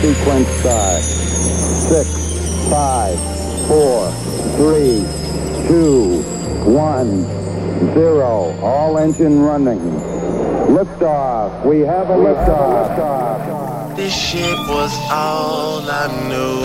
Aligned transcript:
Sequence 0.00 0.48
start. 0.60 1.02
Six, 1.02 2.08
five, 2.70 3.18
four, 3.66 4.08
three, 4.54 5.04
two, 5.66 6.22
one, 6.70 7.24
zero. 7.94 8.56
All 8.62 8.96
engine 8.98 9.40
running. 9.40 9.80
Liftoff. 10.68 11.66
We 11.66 11.80
have 11.80 12.10
a 12.10 12.14
liftoff. 12.14 13.96
This 13.96 14.14
shit 14.14 14.56
was 14.68 14.96
all 15.10 15.82
I 15.90 16.06
knew. 16.28 16.62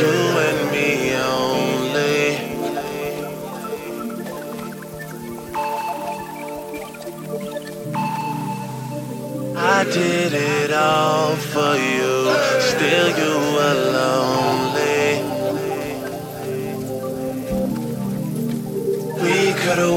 You 0.00 0.38
and 0.48 0.70
me 0.72 1.14
only. 1.16 2.50
I 9.54 9.84
did 9.84 10.32
it 10.32 10.72
all 10.72 11.36
for 11.36 11.76
you. 11.76 11.89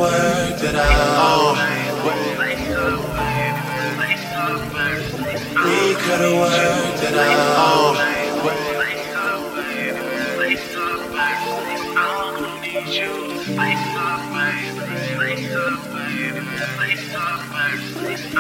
We 0.04 0.10
oh. 0.10 0.14
could've 0.20 0.52
worked 0.52 0.64
it 0.64 0.76
out. 0.76 1.56
We 5.64 5.96
could've 5.96 6.34
worked 6.34 7.04
it 7.04 7.16
out. 7.16 8.14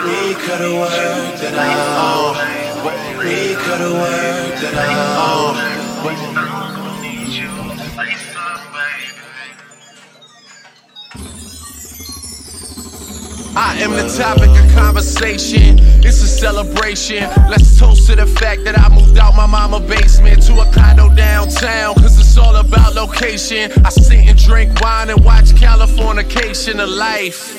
We 0.03 0.33
could've 0.36 0.73
worked 0.73 1.44
it 1.44 1.55
out. 1.55 2.36
We 3.20 3.55
could've 3.55 3.94
worked 3.94 4.64
it 4.64 4.75
out. 4.75 5.72
The 14.03 14.17
topic 14.17 14.49
of 14.49 14.71
conversation. 14.73 15.79
It's 16.03 16.21
a 16.21 16.27
celebration. 16.27 17.23
Let's 17.49 17.79
toast 17.79 18.07
to 18.07 18.15
the 18.15 18.25
fact 18.25 18.63
that 18.65 18.77
I 18.77 18.89
moved 18.89 19.17
out 19.17 19.35
my 19.35 19.45
mama 19.45 19.79
basement 19.79 20.43
to 20.43 20.59
a 20.59 20.71
condo 20.71 21.13
downtown. 21.15 21.95
Cause 21.95 22.19
it's 22.19 22.37
all 22.37 22.55
about 22.55 22.95
location. 22.95 23.71
I 23.85 23.89
sit 23.89 24.27
and 24.27 24.37
drink 24.37 24.79
wine 24.81 25.09
and 25.09 25.23
watch 25.23 25.52
Californication 25.55 26.83
of 26.83 26.89
life. 26.89 27.55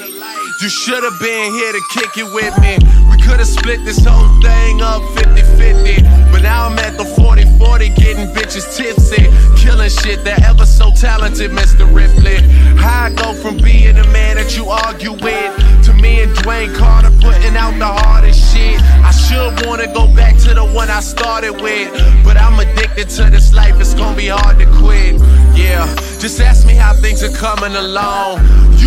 You 0.60 0.68
should 0.68 1.02
have 1.02 1.18
been 1.20 1.52
here 1.52 1.72
to 1.72 1.82
kick 1.94 2.10
it 2.16 2.28
with 2.34 2.54
me. 2.60 2.78
We 3.10 3.16
could 3.22 3.38
have 3.38 3.48
split 3.48 3.84
this 3.84 4.04
whole 4.04 4.28
thing 4.42 4.82
up 4.82 5.02
50 5.16 5.42
50. 5.42 6.23
Now 6.44 6.66
I'm 6.66 6.78
at 6.78 6.98
the 6.98 7.06
40 7.06 7.56
40 7.56 7.88
getting 7.96 8.28
bitches 8.36 8.76
tipsy. 8.76 9.24
Killing 9.56 9.88
shit 9.88 10.22
that 10.24 10.42
ever 10.44 10.66
so 10.66 10.90
talented, 10.92 11.50
Mr. 11.50 11.88
Ripley. 11.88 12.36
How 12.76 13.06
I 13.06 13.10
go 13.10 13.32
from 13.32 13.56
being 13.56 13.96
the 13.96 14.04
man 14.12 14.36
that 14.36 14.54
you 14.54 14.68
argue 14.68 15.12
with 15.12 15.50
to 15.86 15.94
me 15.94 16.20
and 16.20 16.30
Dwayne 16.36 16.76
Carter 16.76 17.10
putting 17.24 17.56
out 17.56 17.72
the 17.78 17.86
hardest 17.86 18.52
shit. 18.52 18.78
I 19.00 19.10
should 19.10 19.66
wanna 19.66 19.86
go 19.86 20.06
back 20.14 20.36
to 20.44 20.52
the 20.52 20.66
one 20.66 20.90
I 20.90 21.00
started 21.00 21.54
with. 21.62 21.88
But 22.22 22.36
I'm 22.36 22.60
addicted 22.60 23.08
to 23.16 23.30
this 23.30 23.54
life, 23.54 23.80
it's 23.80 23.94
gonna 23.94 24.14
be 24.14 24.28
hard 24.28 24.58
to 24.58 24.66
quit. 24.66 25.14
Yeah, 25.56 25.86
just 26.20 26.42
ask 26.42 26.66
me 26.66 26.74
how 26.74 26.92
things 26.92 27.22
are 27.22 27.32
coming 27.32 27.74
along. 27.74 28.40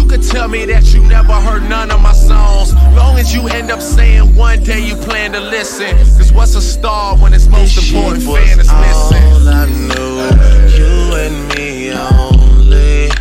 You 0.07 0.13
could 0.13 0.23
tell 0.23 0.47
me 0.47 0.63
that 0.63 0.93
you 0.93 1.03
never 1.03 1.33
heard 1.33 1.67
none 1.67 1.91
of 1.91 2.01
my 2.01 2.13
songs. 2.13 2.73
Long 2.95 3.19
as 3.19 3.35
you 3.35 3.45
end 3.49 3.69
up 3.69 3.81
saying 3.81 4.37
one 4.37 4.63
day 4.63 4.79
you 4.79 4.95
plan 4.95 5.33
to 5.33 5.41
listen. 5.41 5.97
Cause 6.15 6.31
what's 6.31 6.55
a 6.55 6.61
star 6.61 7.17
when 7.17 7.33
its 7.33 7.47
most 7.47 7.77
important 7.77 8.23
fan 8.23 8.57
is 8.57 8.71
missing? 8.71 9.23
All 9.25 9.49
I 9.49 9.65
knew, 9.67 10.23
you 10.79 11.13
and 11.13 11.49
me 11.49 11.91
only. 11.91 13.11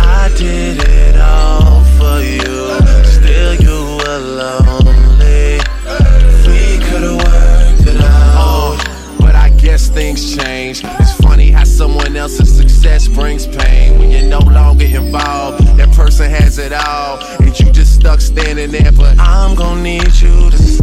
I 0.00 0.32
did 0.38 0.78
it 0.88 1.20
all 1.20 1.84
for 1.98 2.22
you. 2.22 3.04
Still 3.04 3.54
you 3.56 3.98
were 3.98 4.18
lonely. 4.40 5.60
We 6.48 6.78
could've 6.88 7.18
worked 7.18 7.88
it 7.88 8.00
out. 8.00 8.36
Oh, 8.40 9.16
but 9.20 9.34
I 9.34 9.50
guess 9.50 9.90
things 9.90 10.34
change. 10.34 10.82
It's 10.82 11.12
funny 11.16 11.50
how 11.50 11.64
someone 11.64 12.16
else's 12.16 12.56
success 12.56 13.06
brings 13.06 13.46
pain. 13.46 13.98
When 13.98 14.10
you're 14.10 14.30
no 14.30 14.38
longer 14.38 14.86
involved, 14.86 15.65
that 15.76 15.92
person 15.94 16.30
has 16.30 16.58
it 16.58 16.72
all. 16.72 17.18
And 17.40 17.58
you 17.58 17.70
just 17.72 17.94
stuck 17.94 18.20
standing 18.20 18.70
there. 18.70 18.92
But 18.92 19.18
I'm 19.18 19.54
gonna 19.54 19.82
need 19.82 20.14
you 20.20 20.50
to 20.50 20.75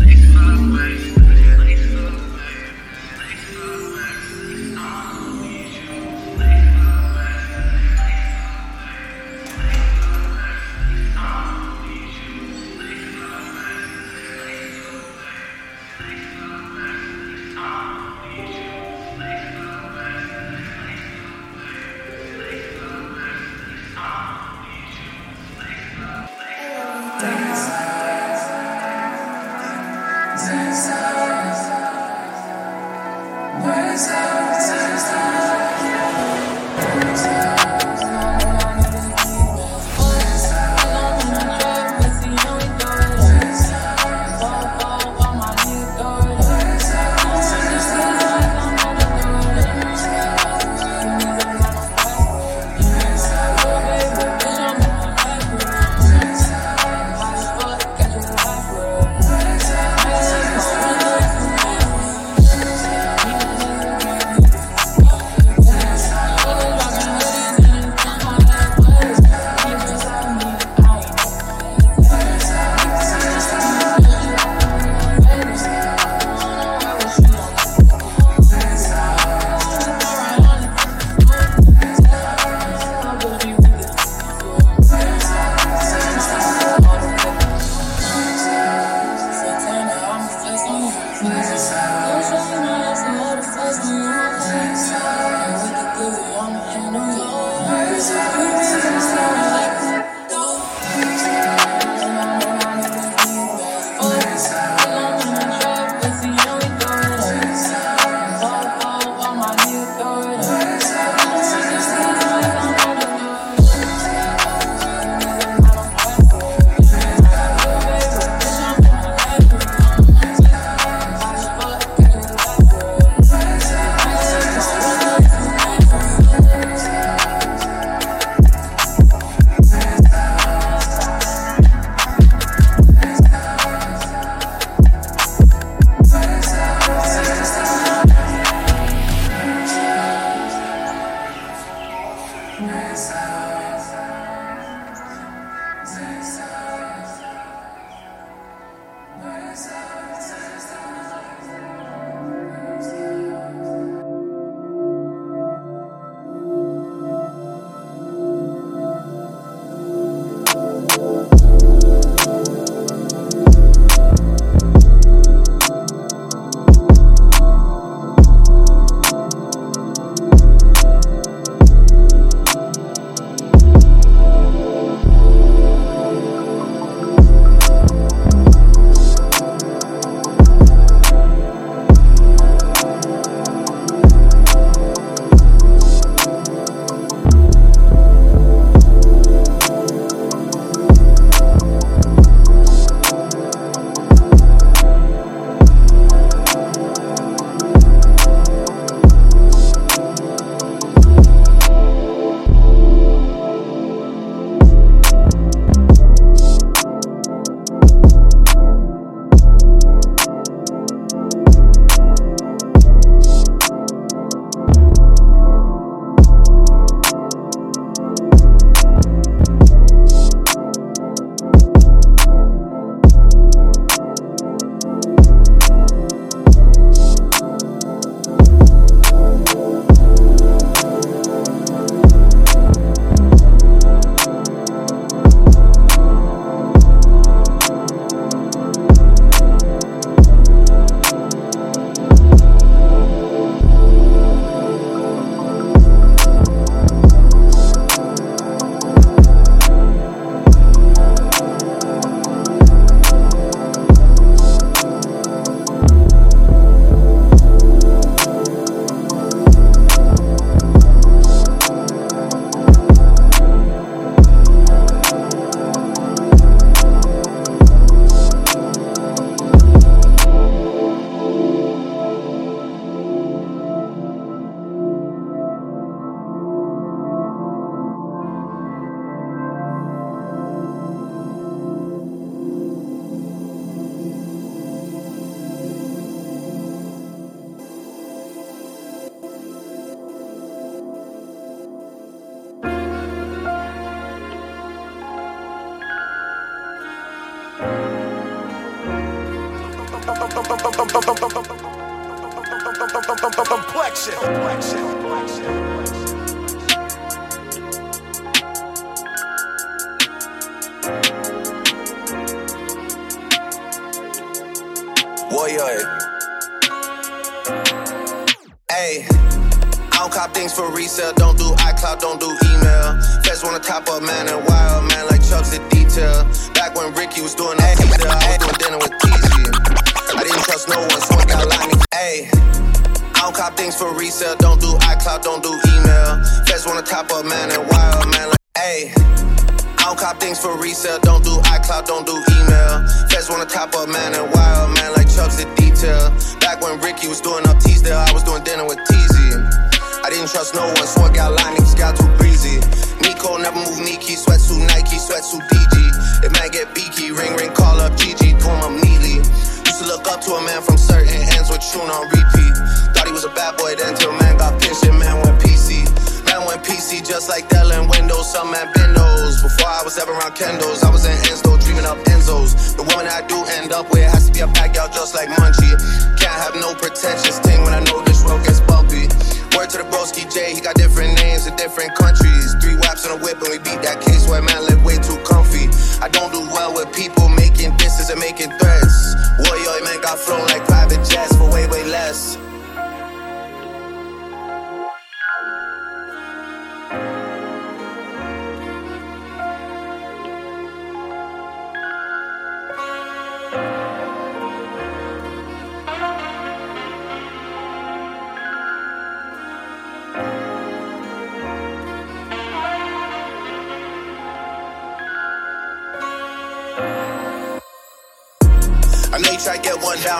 different 381.63 381.95
countries. 381.95 382.53
Three 382.59 382.75
waps 382.75 383.05
on 383.05 383.17
a 383.17 383.23
whip 383.23 383.39
and 383.39 383.49
we 383.49 383.57
beat 383.57 383.81
that 383.87 384.01
case 384.01 384.27
where 384.27 384.41
man 384.41 384.72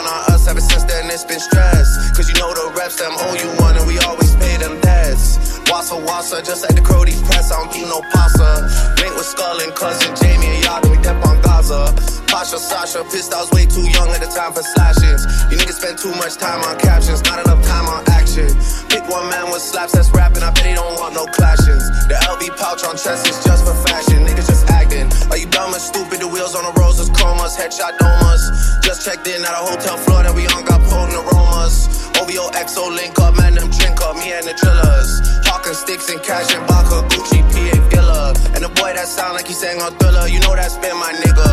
down 0.04 0.14
on 0.14 0.34
us 0.34 0.48
ever 0.48 0.62
since 0.62 0.84
then 0.84 1.10
it's 1.10 1.24
been 1.24 1.40
stress. 1.40 2.12
Cause 2.12 2.30
you 2.30 2.36
know 2.36 2.54
the 2.54 2.74
reps 2.78 2.98
them 2.98 3.12
owe 3.16 3.36
you 3.36 3.50
one 3.62 3.78
and 3.78 3.88
we 3.88 3.98
always 4.00 4.36
pay 4.36 4.58
them 4.58 4.80
debts. 4.82 5.53
Wassa 5.72 5.98
wassa, 6.06 6.44
just 6.44 6.62
like 6.64 6.76
the 6.76 6.82
Crody's 6.82 7.22
press, 7.24 7.52
I 7.52 7.60
don't 7.60 7.72
keep 7.72 7.88
no 7.88 8.02
pasta. 8.12 8.68
Link 9.02 9.16
with 9.16 9.26
Skull 9.26 9.60
and 9.62 9.74
cousin 9.76 10.16
Jamie 10.16 10.48
and 10.48 10.64
y'all, 10.64 10.82
then 10.82 10.92
we 10.92 10.98
dep 11.02 11.20
on 11.26 11.42
Gaza. 11.42 11.94
Pasha 12.28 12.58
Sasha, 12.58 13.04
pissed 13.14 13.34
I 13.34 13.42
was 13.42 13.52
way 13.52 13.66
too 13.66 13.86
young 13.86 14.10
at 14.10 14.22
the 14.22 14.32
time 14.32 14.54
for 14.54 14.64
slashings. 14.64 15.22
You 15.52 15.58
niggas 15.58 15.78
spend 15.78 15.98
too 15.98 16.12
much 16.18 16.36
time 16.36 16.62
on 16.66 16.80
captions, 16.80 17.22
not 17.24 17.40
enough 17.46 17.62
time 17.66 17.86
on 17.86 18.04
action. 18.10 18.50
Pick 18.90 19.06
one 19.08 19.30
man 19.30 19.52
with 19.54 19.62
slaps 19.62 19.94
that's 19.94 20.10
rapping, 20.12 20.44
I 20.44 20.52
bet 20.52 20.66
he 20.66 20.74
don't 20.74 20.98
want 20.98 21.14
no 21.14 21.26
clashes. 21.30 21.84
The 22.10 22.18
LV 22.26 22.58
pouch 22.58 22.84
on 22.84 22.98
chest 22.98 23.30
is 23.30 23.38
just 23.44 23.64
for 23.64 23.76
fashion, 23.86 24.26
niggas 24.26 24.50
just 24.50 24.68
acting. 24.70 25.08
Are 25.32 25.38
you 25.38 25.48
dumb 25.48 25.74
and 25.74 25.82
stupid? 25.82 26.20
The 26.20 26.28
wheels 26.28 26.56
on 26.56 26.66
the 26.66 26.74
roses, 26.82 27.10
chromas, 27.10 27.56
headshot 27.56 27.98
domas. 28.02 28.42
Just 28.82 29.06
checked 29.06 29.28
in 29.28 29.42
at 29.46 29.54
a 29.54 29.64
hotel 29.64 29.98
floor 29.98 30.24
that 30.24 30.34
we 30.34 30.48
on, 30.48 30.66
got 30.66 30.82
potent 30.90 31.22
aromas. 31.22 32.03
OVO 32.20 32.52
XO 32.54 32.94
link 32.94 33.18
up, 33.20 33.36
man, 33.38 33.56
them 33.56 33.70
drink 33.70 34.02
up, 34.02 34.16
me 34.16 34.32
and 34.34 34.46
the 34.46 34.54
drillers. 34.54 35.10
Hawking 35.48 35.74
sticks 35.74 36.10
and 36.10 36.22
cash 36.22 36.54
and 36.54 36.66
Baka, 36.68 37.08
Gucci, 37.10 37.42
P 37.52 37.70
and 37.74 37.86
Gilla. 37.92 38.34
And 38.56 38.64
the 38.64 38.70
boy 38.70 38.94
that 38.94 39.08
sound 39.08 39.34
like 39.36 39.48
he 39.48 39.54
sang 39.54 39.82
on 39.82 39.96
Thriller, 39.98 40.28
you 40.28 40.40
know 40.42 40.56
that's 40.56 40.78
been 40.78 40.96
my 40.98 41.12
nigga. 41.14 41.50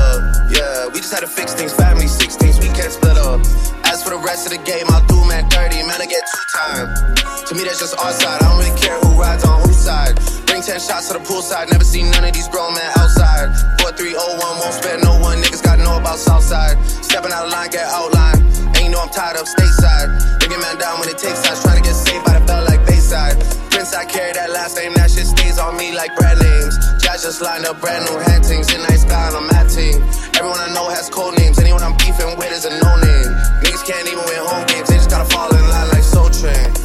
Yeah, 0.52 0.88
we 0.92 1.00
just 1.00 1.12
had 1.12 1.20
to 1.20 1.30
fix 1.30 1.54
things, 1.54 1.72
family 1.72 2.06
16s, 2.06 2.60
we 2.60 2.68
can't 2.74 2.92
split 2.92 3.16
up. 3.18 3.40
As 3.90 4.02
for 4.04 4.10
the 4.10 4.22
rest 4.22 4.46
of 4.46 4.52
the 4.52 4.62
game, 4.62 4.86
I'll 4.90 5.04
do 5.06 5.18
man 5.26 5.48
30, 5.50 5.82
man, 5.86 5.98
I 5.98 6.06
get 6.06 6.22
two 6.22 6.44
time. 6.54 6.86
To 7.46 7.52
me, 7.54 7.64
that's 7.64 7.80
just 7.80 7.98
our 7.98 8.12
side, 8.12 8.38
I 8.38 8.46
don't 8.46 8.58
really 8.62 8.76
care 8.78 8.98
who 9.02 9.18
rides 9.18 9.44
on 9.44 9.62
whose 9.66 9.78
side. 9.78 10.14
Bring 10.46 10.62
10 10.62 10.78
shots 10.78 11.08
to 11.08 11.18
the 11.18 11.22
poolside, 11.26 11.70
never 11.70 11.84
seen 11.84 12.10
none 12.10 12.22
of 12.22 12.32
these 12.32 12.46
grown 12.48 12.74
men 12.74 12.90
outside. 12.94 13.50
4301, 13.82 14.38
won't 14.38 14.74
spare 14.74 14.98
no 15.02 15.18
one, 15.18 15.42
niggas 15.42 15.62
gotta 15.62 15.82
know 15.82 15.98
about 15.98 16.18
Southside. 16.18 16.78
Stepping 17.02 17.32
out 17.32 17.46
of 17.46 17.52
line, 17.52 17.70
get 17.70 17.86
outline. 17.90 18.38
And 18.80 18.88
you 18.88 18.96
know 18.96 19.04
I'm 19.04 19.12
tied 19.12 19.36
up 19.36 19.44
stateside. 19.44 20.08
A 20.40 20.58
man 20.58 20.80
down 20.80 20.98
when 20.98 21.08
it 21.12 21.18
takes 21.18 21.44
sides, 21.44 21.60
trying 21.62 21.76
to 21.76 21.84
get 21.84 21.92
saved 21.92 22.24
by 22.24 22.38
the 22.38 22.44
bell 22.46 22.64
like 22.64 22.80
Bayside. 22.86 23.36
Prince, 23.70 23.92
I 23.92 24.06
carry 24.08 24.32
that 24.32 24.50
last 24.50 24.74
name, 24.74 24.94
that 24.94 25.10
shit 25.10 25.26
stays 25.26 25.58
on 25.60 25.76
me 25.76 25.92
like 25.92 26.16
brand 26.16 26.40
names. 26.40 26.74
Jazz 26.98 27.22
just 27.22 27.42
lined 27.42 27.66
up 27.66 27.78
brand 27.78 28.08
new 28.08 28.18
hantings, 28.18 28.72
in 28.72 28.80
nice 28.88 29.04
guy 29.04 29.28
on 29.28 29.36
a 29.36 29.44
mat 29.52 29.68
team. 29.68 30.00
Everyone 30.34 30.58
I 30.58 30.72
know 30.72 30.88
has 30.88 31.10
code 31.10 31.36
names, 31.38 31.60
anyone 31.60 31.84
I'm 31.84 31.94
beefing 32.00 32.34
with 32.40 32.50
is 32.50 32.64
a 32.64 32.72
no 32.72 32.92
name. 32.96 33.30
Niggas 33.60 33.84
can't 33.84 34.08
even 34.08 34.24
win 34.24 34.40
home 34.48 34.64
games, 34.66 34.88
they 34.88 34.96
just 34.96 35.10
gotta 35.10 35.28
fall 35.28 35.54
in 35.54 35.60
line 35.68 35.88
like 35.92 36.02
Soul 36.02 36.32
Train. 36.32 36.79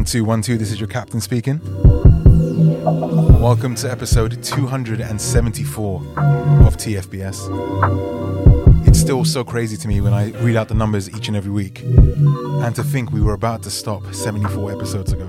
One 0.00 0.06
two 0.06 0.24
one 0.24 0.40
two. 0.40 0.56
This 0.56 0.72
is 0.72 0.80
your 0.80 0.88
captain 0.88 1.20
speaking. 1.20 1.60
Welcome 3.38 3.74
to 3.74 3.90
episode 3.90 4.42
274 4.42 5.96
of 6.66 6.78
TFBS. 6.78 8.88
It's 8.88 8.98
still 8.98 9.26
so 9.26 9.44
crazy 9.44 9.76
to 9.76 9.88
me 9.88 10.00
when 10.00 10.14
I 10.14 10.30
read 10.40 10.56
out 10.56 10.68
the 10.68 10.74
numbers 10.74 11.14
each 11.14 11.28
and 11.28 11.36
every 11.36 11.50
week, 11.50 11.82
and 11.82 12.74
to 12.76 12.82
think 12.82 13.12
we 13.12 13.20
were 13.20 13.34
about 13.34 13.62
to 13.64 13.70
stop 13.70 14.14
74 14.14 14.72
episodes 14.72 15.12
ago. 15.12 15.26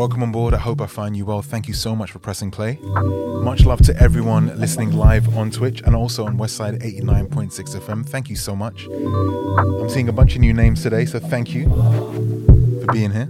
Welcome 0.00 0.22
on 0.22 0.32
board. 0.32 0.54
I 0.54 0.56
hope 0.56 0.80
I 0.80 0.86
find 0.86 1.14
you 1.14 1.26
well. 1.26 1.42
Thank 1.42 1.68
you 1.68 1.74
so 1.74 1.94
much 1.94 2.10
for 2.10 2.20
pressing 2.20 2.50
play. 2.50 2.78
Much 2.80 3.66
love 3.66 3.82
to 3.82 3.94
everyone 4.00 4.58
listening 4.58 4.92
live 4.92 5.36
on 5.36 5.50
Twitch 5.50 5.82
and 5.82 5.94
also 5.94 6.24
on 6.24 6.38
Westside 6.38 6.82
89.6 6.82 7.76
FM. 7.76 8.08
Thank 8.08 8.30
you 8.30 8.36
so 8.36 8.56
much. 8.56 8.86
I'm 8.86 9.90
seeing 9.90 10.08
a 10.08 10.12
bunch 10.12 10.36
of 10.36 10.40
new 10.40 10.54
names 10.54 10.82
today, 10.82 11.04
so 11.04 11.18
thank 11.18 11.52
you 11.52 11.68
for 11.68 12.92
being 12.94 13.10
here. 13.10 13.28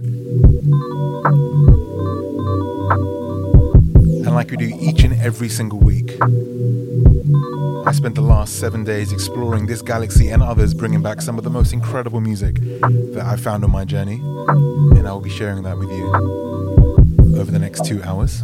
And 4.25 4.33
like 4.33 4.49
we 4.49 4.55
do 4.55 4.73
each 4.79 5.03
and 5.03 5.19
every 5.19 5.49
single 5.49 5.79
week. 5.79 6.17
I 7.91 7.93
spent 7.93 8.15
the 8.15 8.21
last 8.21 8.57
seven 8.57 8.85
days 8.85 9.11
exploring 9.11 9.65
this 9.65 9.81
galaxy 9.81 10.29
and 10.29 10.41
others, 10.41 10.73
bringing 10.73 11.01
back 11.01 11.19
some 11.19 11.37
of 11.37 11.43
the 11.43 11.49
most 11.49 11.73
incredible 11.73 12.21
music 12.21 12.55
that 12.55 13.25
I 13.25 13.35
found 13.35 13.65
on 13.65 13.71
my 13.71 13.83
journey, 13.83 14.13
and 14.15 15.05
I 15.05 15.11
will 15.11 15.19
be 15.19 15.29
sharing 15.29 15.63
that 15.63 15.77
with 15.77 15.89
you 15.91 16.07
over 17.37 17.51
the 17.51 17.59
next 17.59 17.83
two 17.83 18.01
hours. 18.03 18.43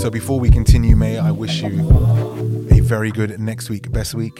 So 0.00 0.08
before 0.08 0.40
we 0.40 0.48
continue, 0.48 0.96
may 0.96 1.18
I 1.18 1.32
wish 1.32 1.60
you 1.60 1.82
very 2.84 3.10
good 3.10 3.40
next 3.40 3.70
week, 3.70 3.90
best 3.90 4.14
week. 4.14 4.38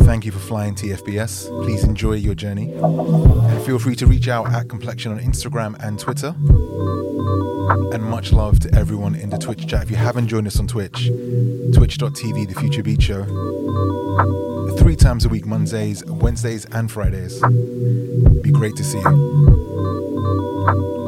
Thank 0.00 0.24
you 0.24 0.32
for 0.32 0.40
flying 0.40 0.74
TFBS. 0.74 1.64
Please 1.64 1.84
enjoy 1.84 2.14
your 2.14 2.34
journey. 2.34 2.72
And 2.72 3.62
feel 3.64 3.78
free 3.78 3.94
to 3.96 4.06
reach 4.06 4.28
out 4.28 4.52
at 4.52 4.68
Complexion 4.68 5.12
on 5.12 5.20
Instagram 5.20 5.76
and 5.84 5.98
Twitter. 5.98 6.34
And 7.94 8.02
much 8.02 8.32
love 8.32 8.58
to 8.60 8.74
everyone 8.74 9.14
in 9.14 9.30
the 9.30 9.38
Twitch 9.38 9.68
chat. 9.68 9.84
If 9.84 9.90
you 9.90 9.96
haven't 9.96 10.26
joined 10.26 10.48
us 10.48 10.58
on 10.58 10.66
Twitch, 10.66 11.06
twitch.tv, 11.72 12.48
The 12.48 12.60
Future 12.60 12.82
Beat 12.82 13.02
Show. 13.02 13.24
Three 14.76 14.96
times 14.96 15.24
a 15.24 15.28
week, 15.28 15.46
Mondays, 15.46 16.04
Wednesdays, 16.04 16.64
and 16.66 16.90
Fridays. 16.90 17.40
Be 18.42 18.50
great 18.50 18.74
to 18.76 18.84
see 18.84 18.98
you. 18.98 20.99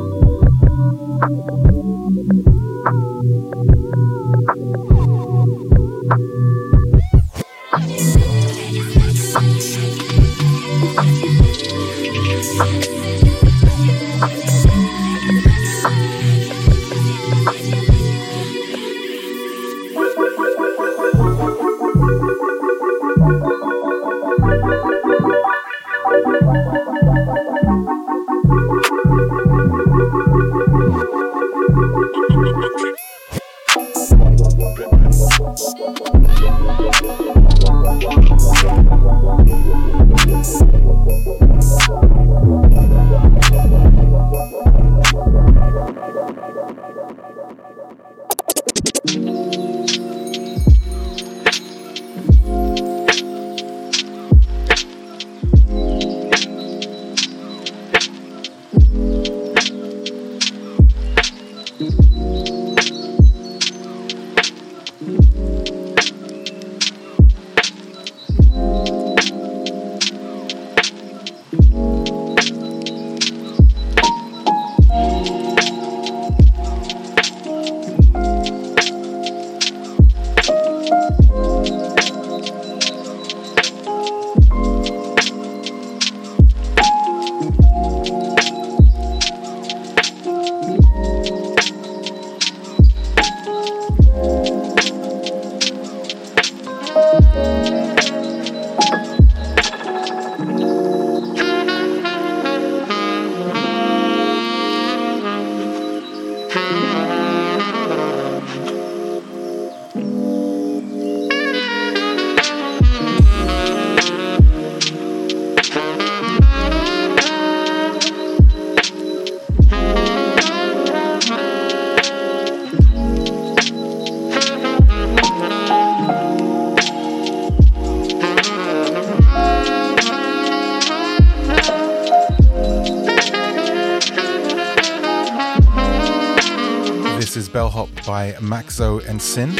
Sin. 139.22 139.50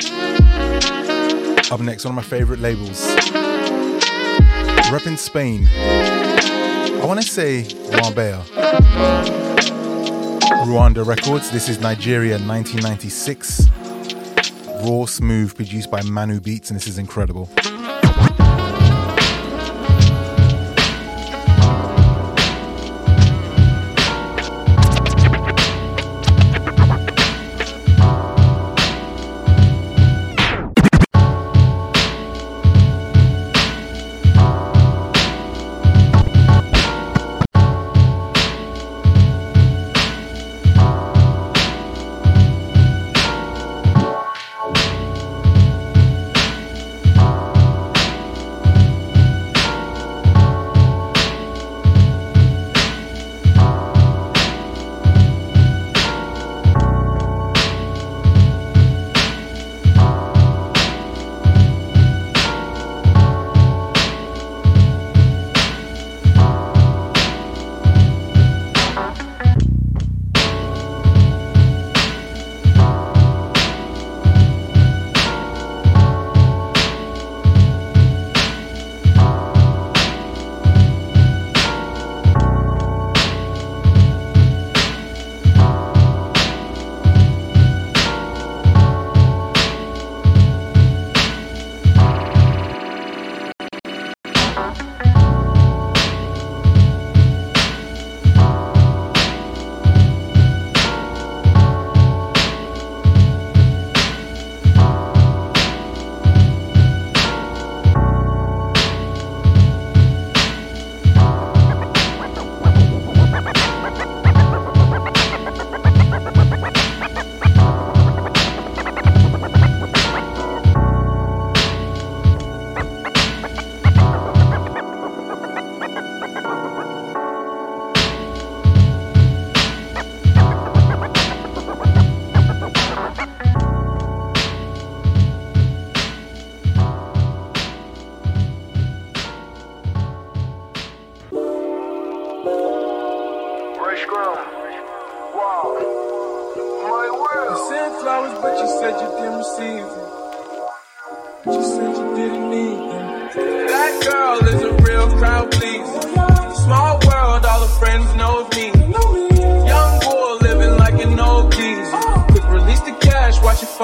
Up 1.71 1.81
next, 1.81 2.05
one 2.05 2.11
of 2.11 2.17
my 2.17 2.23
favorite 2.23 2.59
labels. 2.59 3.07
Rep 4.91 5.07
in 5.07 5.17
Spain. 5.17 5.69
I 5.73 7.05
want 7.07 7.23
to 7.23 7.27
say 7.27 7.69
Marbella. 7.93 8.45
Rwanda 10.67 11.07
Records. 11.07 11.51
This 11.53 11.69
is 11.69 11.81
Nigeria 11.81 12.39
1996. 12.39 13.69
Raw 14.85 15.07
Smooth, 15.07 15.55
produced 15.55 15.93
by 15.93 16.03
Manu 16.03 16.41
Beats, 16.41 16.71
and 16.71 16.77
this 16.79 16.89
is 16.89 16.99
incredible. 16.99 17.49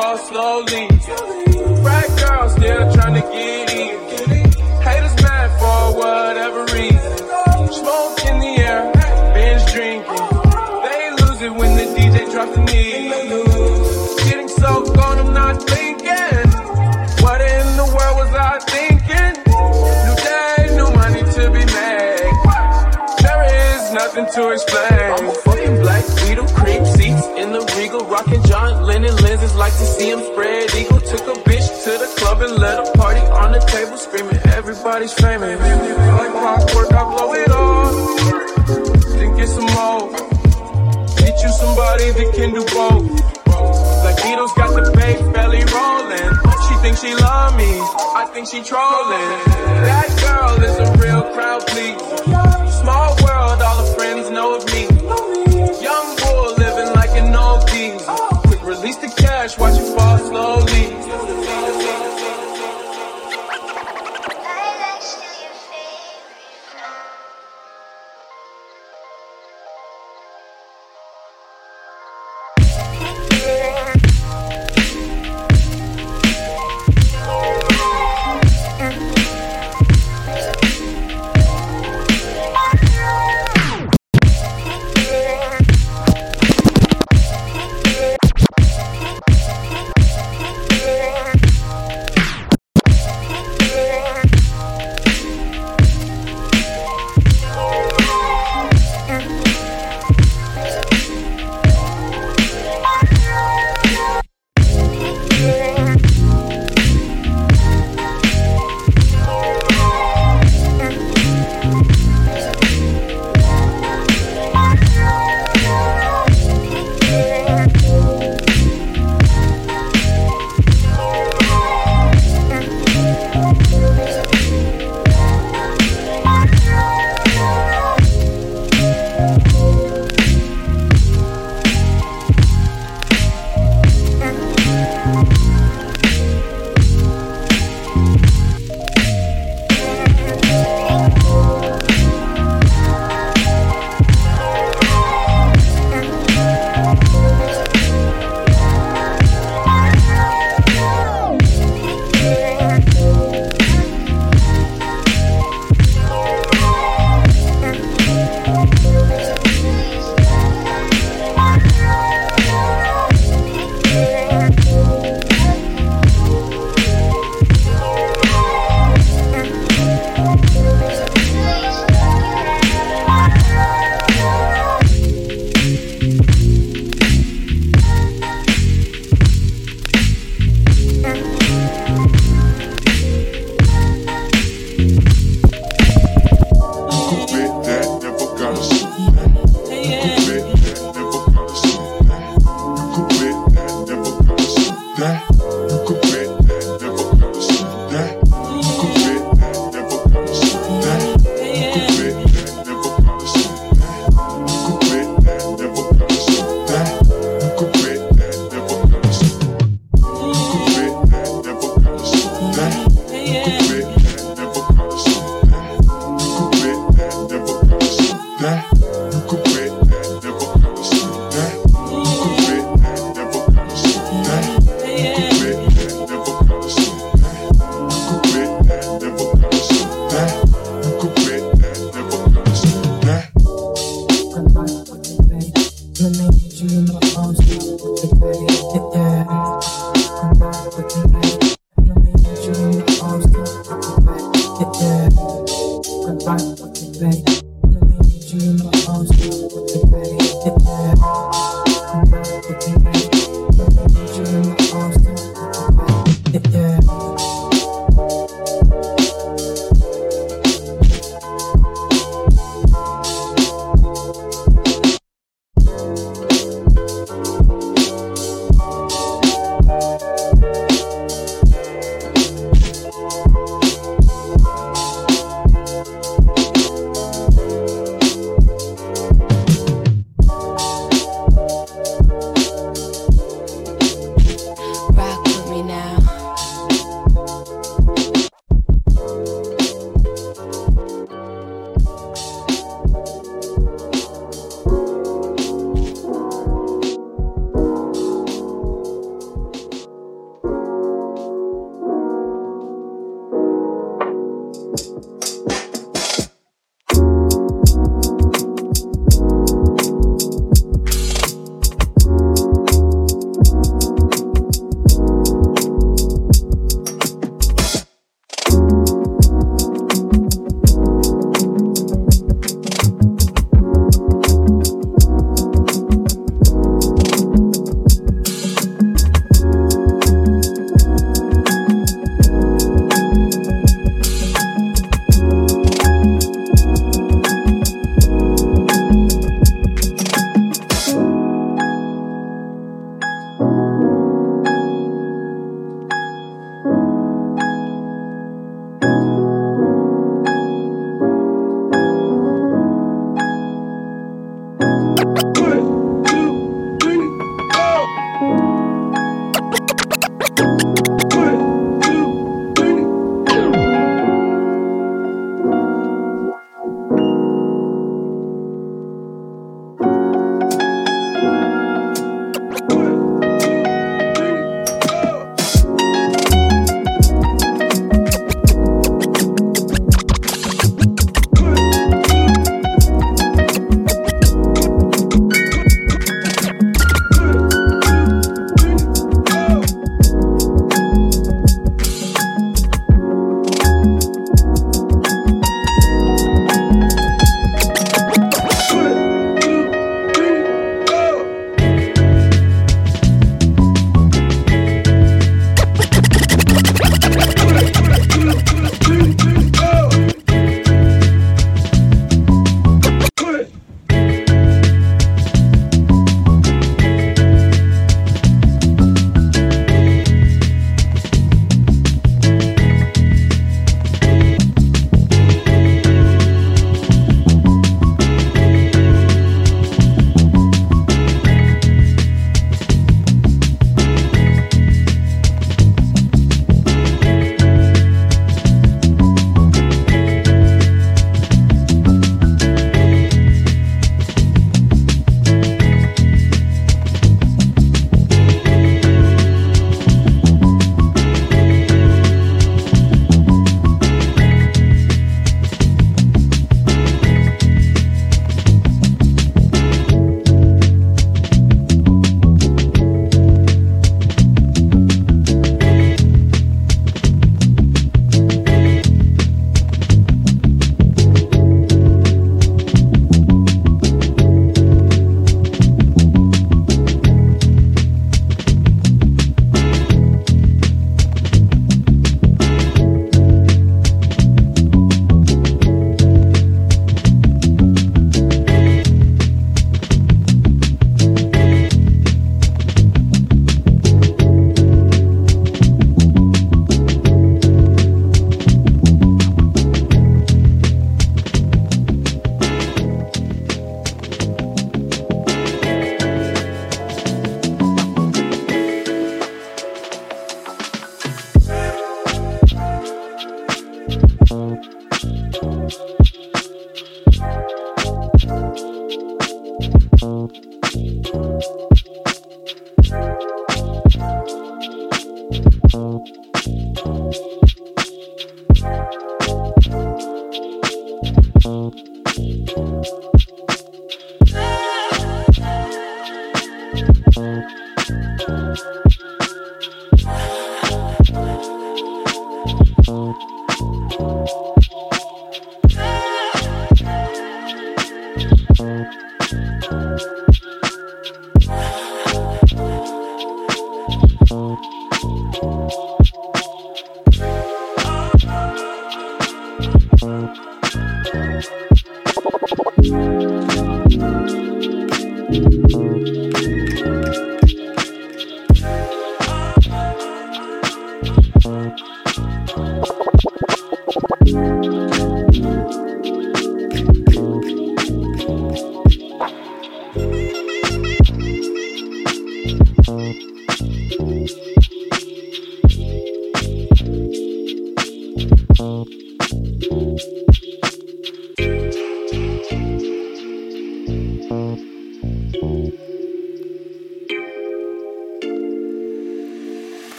Fall 0.00 0.16
slowly. 0.16 0.87
See 29.98 30.10
him 30.10 30.20
spread 30.20 30.74
eagle. 30.74 31.00
Took 31.00 31.26
a 31.26 31.36
bitch 31.48 31.66
to 31.84 31.90
the 31.98 32.08
club 32.18 32.42
and 32.42 32.56
let 32.58 32.78
a 32.78 32.90
party 32.96 33.20
on 33.20 33.52
the 33.52 33.60
table, 33.60 33.96
screaming 33.96 34.38
everybody's 34.54 35.12
famous. 35.14 35.60
Like 35.60 36.32
clockwork, 36.32 36.92
I 36.92 37.02
blow 37.04 37.34
it 37.34 37.50
all, 37.50 37.92
then 39.16 39.36
get 39.36 39.48
some 39.48 39.66
more. 39.76 40.10
Get 41.18 41.34
you 41.42 41.50
somebody 41.50 42.10
that 42.12 42.30
can 42.34 42.50
do 42.54 42.64
both. 42.76 43.06
Like 44.04 44.16
Beatles 44.22 44.54
got 44.56 44.70
the 44.76 44.84
big 44.94 45.16
belly 45.32 45.64
rolling. 45.74 46.30
She 46.68 46.74
thinks 46.82 47.00
she 47.00 47.14
love 47.14 47.56
me, 47.56 47.72
I 48.20 48.28
think 48.32 48.46
she 48.46 48.62
trolling. 48.62 49.30
That 49.88 50.08
girl 50.22 50.62
is 50.62 50.76
a 50.78 50.88
real 51.02 51.22
crowd 51.34 51.66
pleaser. 51.66 52.16
Small 52.82 53.16
world, 53.24 53.60
all 53.62 53.84
her 53.84 53.94
friends 53.96 54.30
know 54.30 54.56
of 54.56 54.64
me. 54.66 54.97
Watch 59.56 59.78
it 59.80 59.96
fall 59.96 60.18
slowly. 60.18 61.27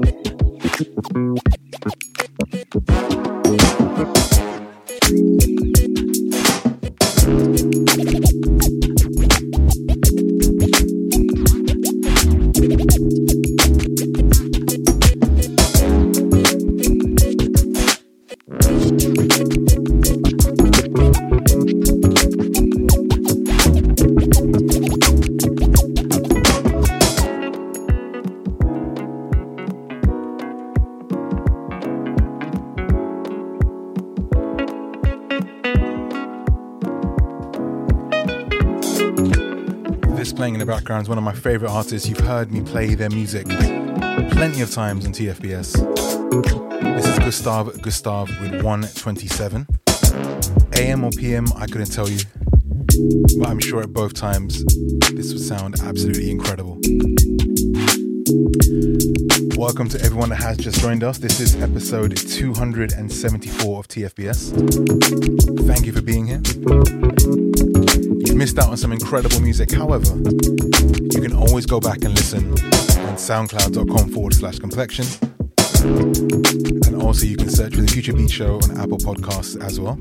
Background 0.00 1.38
is 1.46 1.61
one 41.12 41.18
of 41.18 41.24
my 41.24 41.34
favorite 41.34 41.70
artists. 41.70 42.08
You've 42.08 42.20
heard 42.20 42.50
me 42.50 42.62
play 42.62 42.94
their 42.94 43.10
music 43.10 43.46
plenty 43.46 44.62
of 44.62 44.70
times 44.70 45.04
on 45.04 45.12
TFBS. 45.12 45.74
This 46.96 47.06
is 47.06 47.18
Gustav 47.18 47.82
Gustav 47.82 48.30
with 48.40 48.62
127. 48.62 49.66
AM 50.78 51.04
or 51.04 51.10
PM, 51.10 51.48
I 51.54 51.66
couldn't 51.66 51.92
tell 51.92 52.08
you. 52.08 52.20
But 53.38 53.46
I'm 53.46 53.58
sure 53.60 53.82
at 53.82 53.92
both 53.92 54.14
times 54.14 54.64
this 55.12 55.34
would 55.34 55.42
sound 55.42 55.82
absolutely 55.82 56.30
incredible. 56.30 56.80
Welcome 59.58 59.90
to 59.90 60.00
everyone 60.02 60.30
that 60.30 60.40
has 60.40 60.56
just 60.56 60.80
joined 60.80 61.04
us. 61.04 61.18
This 61.18 61.40
is 61.40 61.60
episode 61.60 62.16
274 62.16 63.78
of 63.78 63.86
TFBS. 63.86 65.66
Thank 65.66 65.84
you 65.84 65.92
for 65.92 66.00
being 66.00 66.26
here 66.26 67.41
missed 68.42 68.58
out 68.58 68.70
on 68.70 68.76
some 68.76 68.90
incredible 68.90 69.38
music. 69.38 69.70
However, 69.70 70.16
you 70.16 71.20
can 71.20 71.32
always 71.32 71.64
go 71.64 71.78
back 71.78 72.02
and 72.02 72.12
listen 72.12 72.50
on 72.50 73.14
soundcloud.com 73.14 74.10
forward 74.10 74.34
slash 74.34 74.58
complexion. 74.58 75.06
And 75.84 77.00
also, 77.00 77.24
you 77.24 77.36
can 77.36 77.48
search 77.48 77.76
for 77.76 77.82
the 77.82 77.86
Future 77.86 78.12
Beats 78.12 78.32
Show 78.32 78.56
on 78.56 78.80
Apple 78.80 78.98
Podcasts 78.98 79.54
as 79.62 79.78
well. 79.78 79.96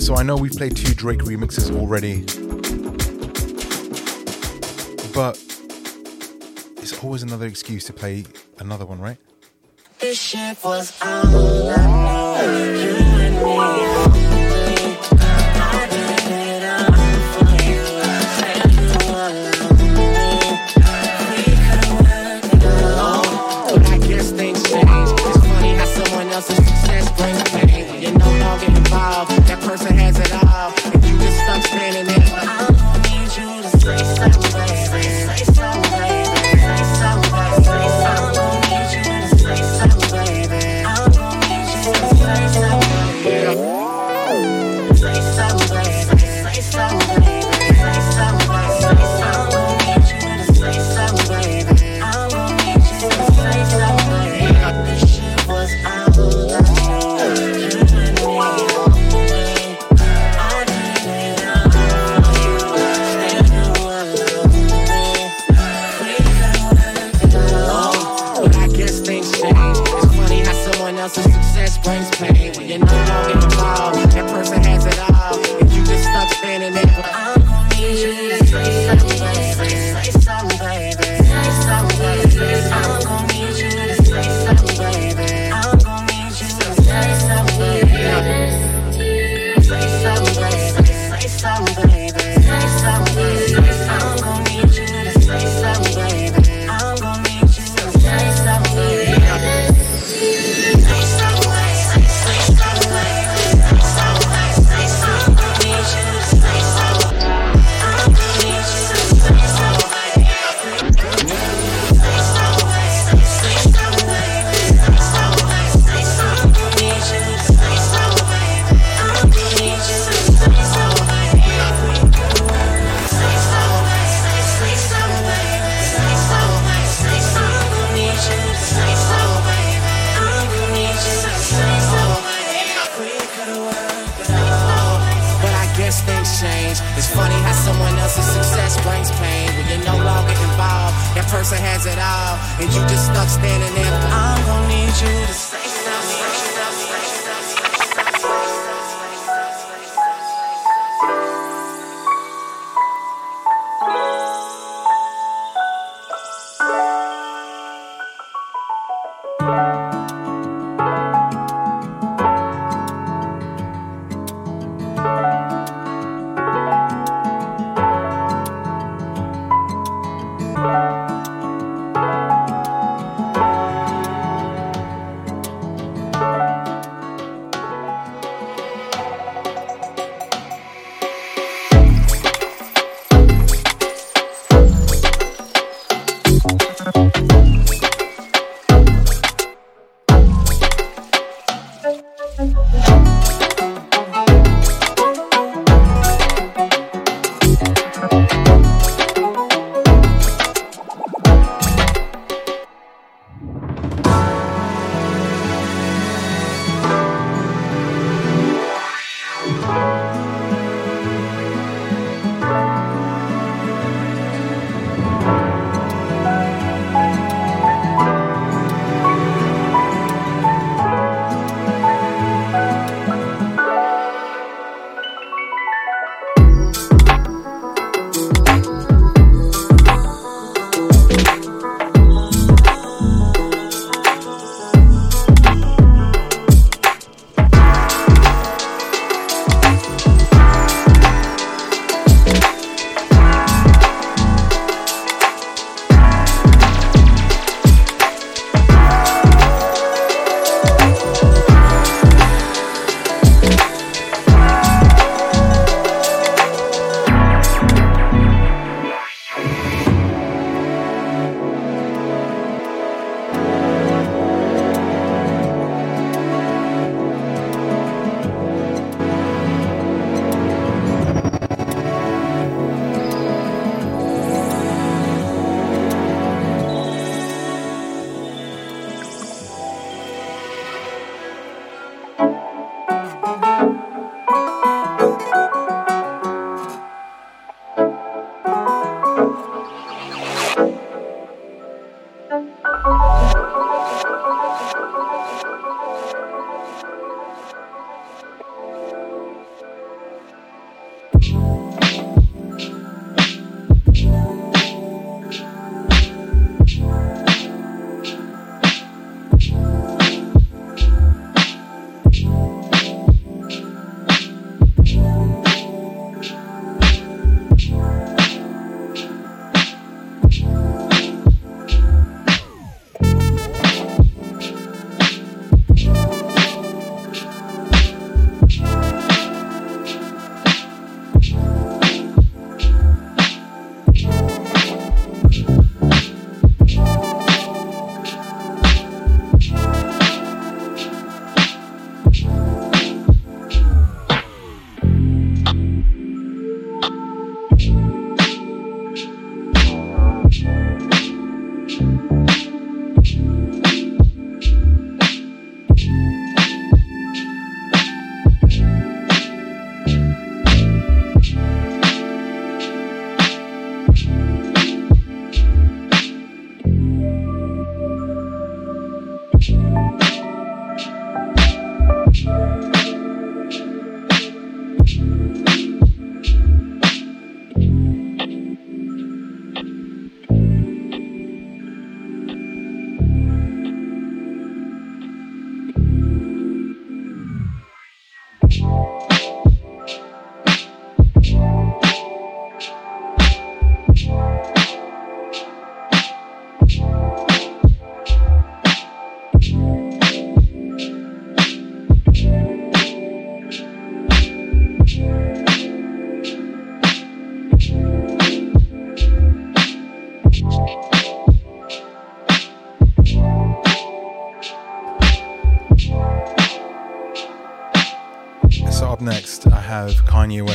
So 0.00 0.16
I 0.16 0.22
know 0.22 0.38
we've 0.38 0.52
played 0.52 0.74
two 0.74 0.94
Drake 0.94 1.20
remixes 1.20 1.70
already, 1.70 2.22
but 5.12 5.36
it's 6.78 7.04
always 7.04 7.22
another 7.22 7.46
excuse 7.46 7.84
to 7.84 7.92
play 7.92 8.24
another 8.58 8.86
one, 8.86 9.02
right? 9.02 9.18
This 9.98 10.18
shit 10.18 10.64
was 10.64 10.98
all. 11.02 11.34
You 12.40 12.96
and 13.20 14.22
me. 14.22 14.27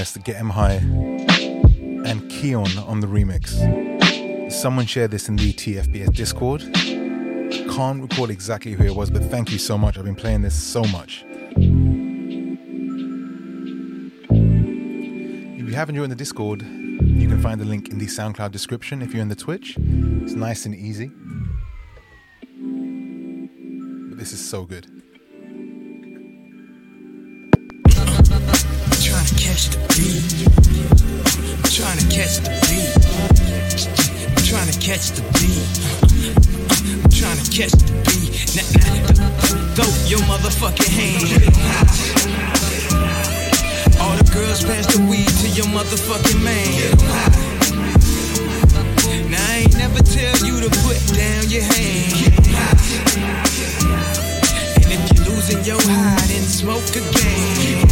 West, 0.04 0.22
Get 0.26 0.36
'Em 0.36 0.50
High, 0.50 0.82
and 2.10 2.30
Koen 2.30 2.78
on 2.80 3.00
the 3.00 3.08
remix. 3.08 3.54
Someone 4.52 4.86
shared 4.86 5.12
this 5.12 5.30
in 5.30 5.38
the 5.38 5.54
TFBS 5.54 6.10
Discord. 6.10 6.62
Can't 6.74 8.02
recall 8.02 8.30
exactly 8.30 8.74
who 8.74 8.84
it 8.84 8.94
was, 8.94 9.10
but 9.10 9.24
thank 9.24 9.50
you 9.50 9.58
so 9.58 9.78
much. 9.78 9.98
I've 9.98 10.04
been 10.04 10.14
playing 10.14 10.42
this 10.42 10.56
so 10.56 10.84
much. 10.84 11.24
If 15.58 15.70
you 15.70 15.74
haven't 15.74 15.96
joined 15.96 16.12
the 16.12 16.18
Discord, 16.18 16.64
you 16.64 17.30
can 17.30 17.40
find 17.42 17.62
the 17.62 17.66
link 17.66 17.88
in 17.88 17.98
the 17.98 18.08
SoundCloud 18.08 18.52
description 18.52 19.02
if 19.02 19.14
you're 19.14 19.22
in 19.22 19.30
the 19.30 19.36
Twitch. 19.36 19.78
It's 19.78 20.34
nice 20.34 20.66
and 20.66 20.76
easy. 20.76 21.12
But 24.10 24.18
this 24.18 24.34
is 24.34 24.42
so 24.42 24.66
good. 24.66 25.03
Catch 29.36 29.70
the 29.70 29.78
beat. 29.94 30.48
I'm 31.64 31.72
trying 31.72 31.98
to 31.98 32.06
catch 32.10 32.38
the 32.44 32.50
beat. 32.68 32.92
I'm 34.30 34.36
trying 34.44 34.68
to 34.72 34.78
catch 34.80 35.12
the 35.16 35.22
beat. 35.38 35.68
I'm 37.04 37.10
trying 37.10 37.38
to 37.40 37.52
catch 37.52 37.72
the 37.72 37.94
beat. 38.04 38.32
Nah, 38.54 38.64
nah, 38.78 38.94
throw 39.76 39.90
your 40.08 40.20
motherfucking 40.30 40.92
hand. 40.92 41.44
All 44.02 44.16
the 44.18 44.24
girls 44.34 44.64
pass 44.64 44.86
the 44.94 45.00
weed 45.10 45.30
to 45.42 45.48
your 45.56 45.68
motherfucking 45.72 46.42
man. 46.44 46.98
Now 49.32 49.44
I 49.50 49.52
ain't 49.64 49.78
never 49.78 50.02
tell 50.04 50.38
you 50.46 50.60
to 50.62 50.70
put 50.84 51.00
down 51.16 51.50
your 51.50 51.64
hand. 51.64 52.14
And 54.84 54.92
if 54.92 55.00
you're 55.16 55.26
losing 55.34 55.64
your 55.64 55.80
hide, 55.82 56.28
then 56.30 56.44
smoke 56.44 56.96
again. 56.96 57.88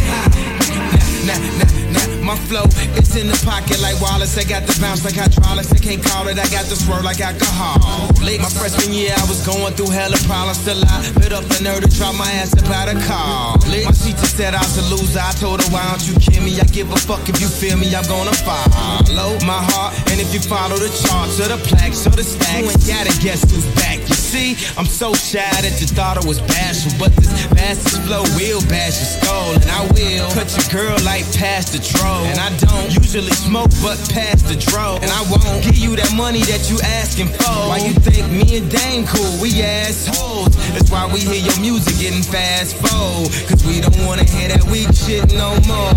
Nah, 1.22 1.38
nah, 1.38 1.70
nah, 1.94 2.08
my 2.26 2.36
flow 2.50 2.66
is 2.98 3.14
in 3.14 3.30
the 3.30 3.38
pocket 3.46 3.78
like 3.78 3.94
Wallace. 4.02 4.34
I 4.34 4.42
got 4.42 4.66
the 4.66 4.74
bounce 4.82 5.04
like 5.04 5.14
hydraulics. 5.14 5.70
I 5.70 5.78
can't 5.78 6.02
call 6.02 6.26
it. 6.26 6.34
I 6.34 6.48
got 6.50 6.66
the 6.66 6.74
swirl 6.74 7.06
like 7.06 7.20
alcohol. 7.22 7.78
Late 8.18 8.42
my 8.42 8.50
freshman 8.50 8.90
year, 8.90 9.14
I 9.14 9.22
was 9.30 9.38
going 9.46 9.74
through 9.78 9.94
hella 9.94 10.18
problems. 10.26 10.58
Still 10.58 10.82
I 10.82 10.98
bit 11.22 11.32
up 11.32 11.46
the 11.46 11.62
nerve 11.62 11.86
to 11.86 11.90
drop 11.94 12.18
my 12.18 12.26
ass 12.42 12.58
about 12.58 12.90
a 12.90 12.98
call. 13.06 13.54
My 13.70 13.94
teacher 13.94 14.26
said 14.26 14.54
I 14.54 14.62
was 14.66 14.78
a 14.82 14.86
loser. 14.90 15.22
I 15.22 15.30
told 15.38 15.62
her, 15.62 15.68
why 15.70 15.86
don't 15.86 16.02
you 16.10 16.18
kill 16.18 16.42
me? 16.42 16.58
I 16.58 16.66
give 16.74 16.90
a 16.90 16.98
fuck 16.98 17.22
if 17.28 17.38
you 17.40 17.46
feel 17.46 17.78
me. 17.78 17.94
I'm 17.94 18.06
gonna 18.10 18.34
follow 18.42 19.38
my 19.46 19.62
heart. 19.70 19.94
And 20.10 20.18
if 20.18 20.34
you 20.34 20.40
follow 20.40 20.74
the 20.74 20.90
charts 21.06 21.38
or 21.38 21.46
the 21.54 21.58
plaques 21.70 22.06
or 22.06 22.14
the 22.18 22.24
stacks, 22.26 22.66
you 22.66 22.66
ain't 22.66 22.82
gotta 22.90 23.14
guess 23.22 23.46
who's 23.46 23.66
back. 23.78 23.91
See, 24.32 24.56
I'm 24.80 24.88
so 24.88 25.12
shy 25.12 25.44
that 25.60 25.76
you 25.76 25.84
thought 25.84 26.16
I 26.16 26.24
was 26.24 26.40
bashful. 26.48 26.88
But 26.96 27.12
this 27.20 27.28
fastest 27.52 28.00
flow 28.08 28.24
will 28.32 28.64
bash 28.64 28.96
your 28.96 29.12
skull. 29.20 29.52
And 29.60 29.68
I 29.68 29.84
will 29.92 30.24
cut 30.32 30.48
your 30.56 30.64
girl 30.72 30.96
like 31.04 31.28
past 31.36 31.76
the 31.76 31.80
troll. 31.84 32.24
And 32.24 32.40
I 32.40 32.48
don't 32.56 32.88
usually 32.96 33.36
smoke, 33.36 33.68
but 33.84 34.00
past 34.08 34.48
the 34.48 34.56
dro. 34.56 34.96
And 35.04 35.12
I 35.12 35.20
won't 35.28 35.60
give 35.60 35.76
you 35.76 36.00
that 36.00 36.16
money 36.16 36.40
that 36.48 36.64
you 36.72 36.80
asking 36.80 37.28
for. 37.28 37.68
Why 37.68 37.84
you 37.84 37.92
think 37.92 38.24
me 38.32 38.56
and 38.56 38.72
Dame 38.72 39.04
cool? 39.04 39.36
We 39.36 39.60
assholes. 39.60 40.56
That's 40.72 40.88
why 40.88 41.04
we 41.12 41.20
hear 41.20 41.36
your 41.36 41.60
music 41.60 42.00
getting 42.00 42.24
fast 42.24 42.80
forward. 42.80 43.28
Cause 43.52 43.60
we 43.68 43.84
don't 43.84 44.00
wanna 44.08 44.24
hear 44.24 44.48
that 44.48 44.64
weak 44.72 44.88
shit 44.96 45.28
no 45.36 45.60
more. 45.68 45.92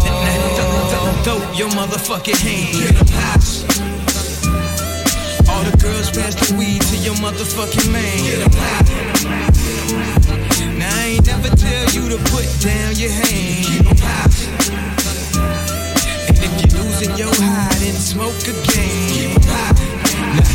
Throw 1.23 1.39
your 1.55 1.71
motherfucking 1.71 2.35
hand. 2.35 2.99
All 3.15 3.64
the 5.65 5.77
girls 5.77 6.09
pass 6.11 6.35
the 6.35 6.55
weed 6.55 6.81
to 6.81 6.97
your 6.97 7.15
motherfucking 7.15 7.91
man. 7.91 8.49
Now 10.77 10.89
I 10.93 11.05
ain't 11.15 11.25
never 11.25 11.49
tell 11.55 11.85
you 11.95 12.09
to 12.09 12.17
put 12.29 12.45
down 12.61 12.95
your 12.95 13.11
hand. 13.11 13.87
And 16.27 16.37
if 16.37 16.51
you're 16.61 16.81
losing 16.81 17.17
your 17.17 17.33
hide, 17.33 17.79
then 17.81 17.95
smoke 17.95 18.41
again. 18.45 19.33
Nah, 19.47 19.71
nah, 19.71 20.33
nah, 20.33 20.43
nah. 20.43 20.54